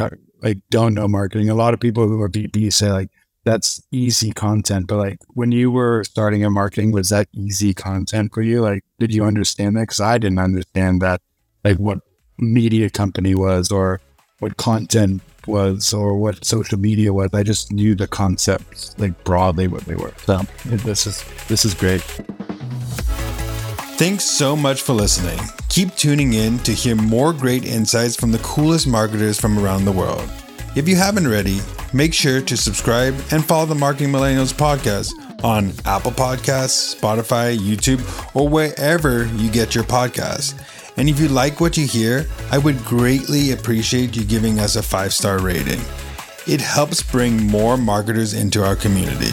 like 0.42 0.58
don't 0.70 0.94
know 0.94 1.08
marketing. 1.08 1.50
A 1.50 1.56
lot 1.56 1.74
of 1.74 1.80
people 1.80 2.08
who 2.08 2.22
are 2.22 2.30
VP 2.30 2.72
say 2.72 2.92
like 2.92 3.10
that's 3.48 3.82
easy 3.92 4.32
content, 4.32 4.88
but 4.88 4.98
like 4.98 5.20
when 5.30 5.54
you 5.54 5.72
were 5.72 6.04
starting 6.04 6.42
in 6.42 6.52
marketing, 6.52 6.92
was 6.92 7.10
that 7.10 7.30
easy 7.34 7.74
content 7.74 8.34
for 8.34 8.42
you? 8.42 8.62
Like, 8.62 8.84
did 9.00 9.14
you 9.14 9.24
understand 9.24 9.76
that? 9.76 9.82
Because 9.82 10.00
I 10.00 10.18
didn't 10.18 10.40
understand 10.40 11.02
that, 11.02 11.22
like 11.64 11.78
what 11.78 12.00
media 12.38 12.90
company 12.90 13.36
was 13.36 13.72
or 13.72 14.02
what 14.40 14.58
content 14.58 15.22
was 15.48 15.94
or 15.94 16.18
what 16.18 16.44
social 16.44 16.78
media 16.78 17.14
was. 17.14 17.30
I 17.34 17.44
just 17.44 17.72
knew 17.72 17.96
the 17.96 18.08
concepts 18.08 18.98
like 19.00 19.24
broadly 19.24 19.68
what 19.68 19.86
they 19.86 19.96
were. 19.96 20.14
So 20.26 20.42
this 20.66 21.08
is 21.08 21.24
this 21.48 21.66
is 21.66 21.74
great. 21.74 22.02
Thanks 23.98 24.26
so 24.26 24.56
much 24.56 24.82
for 24.82 24.94
listening. 24.94 25.40
Keep 25.70 25.96
tuning 25.96 26.34
in 26.34 26.60
to 26.60 26.72
hear 26.72 26.96
more 26.96 27.34
great 27.34 27.66
insights 27.66 28.16
from 28.16 28.32
the 28.32 28.38
coolest 28.40 28.88
marketers 28.88 29.40
from 29.40 29.58
around 29.58 29.86
the 29.86 29.92
world. 29.92 30.30
If 30.76 30.88
you 30.88 30.96
haven't 30.96 31.26
already, 31.26 31.62
make 31.94 32.14
sure 32.14 32.42
to 32.42 32.58
subscribe 32.58 33.16
and 33.32 33.44
follow 33.44 33.66
the 33.66 33.74
Marketing 33.74 34.10
Millennials 34.10 34.54
podcast 34.54 35.12
on 35.44 35.74
Apple 35.86 36.12
Podcasts, 36.12 36.96
Spotify, 36.96 37.58
YouTube, 37.58 38.02
or 38.36 38.48
wherever 38.48 39.26
you 39.36 39.52
get 39.52 39.76
your 39.76 39.84
podcasts. 39.84 40.54
And 40.98 41.10
if 41.10 41.20
you 41.20 41.28
like 41.28 41.62
what 41.62 41.78
you 41.78 41.86
hear, 41.86 42.26
I 42.52 42.58
would 42.58 42.84
greatly 42.84 43.52
appreciate 43.52 44.16
you 44.16 44.24
giving 44.24 44.60
us 44.60 44.76
a 44.76 44.84
five 44.84 45.14
star 45.14 45.40
rating. 45.40 45.82
It 46.48 46.62
helps 46.62 47.04
bring 47.04 47.46
more 47.46 47.78
marketers 47.78 48.34
into 48.34 48.64
our 48.64 48.76
community. 48.76 49.32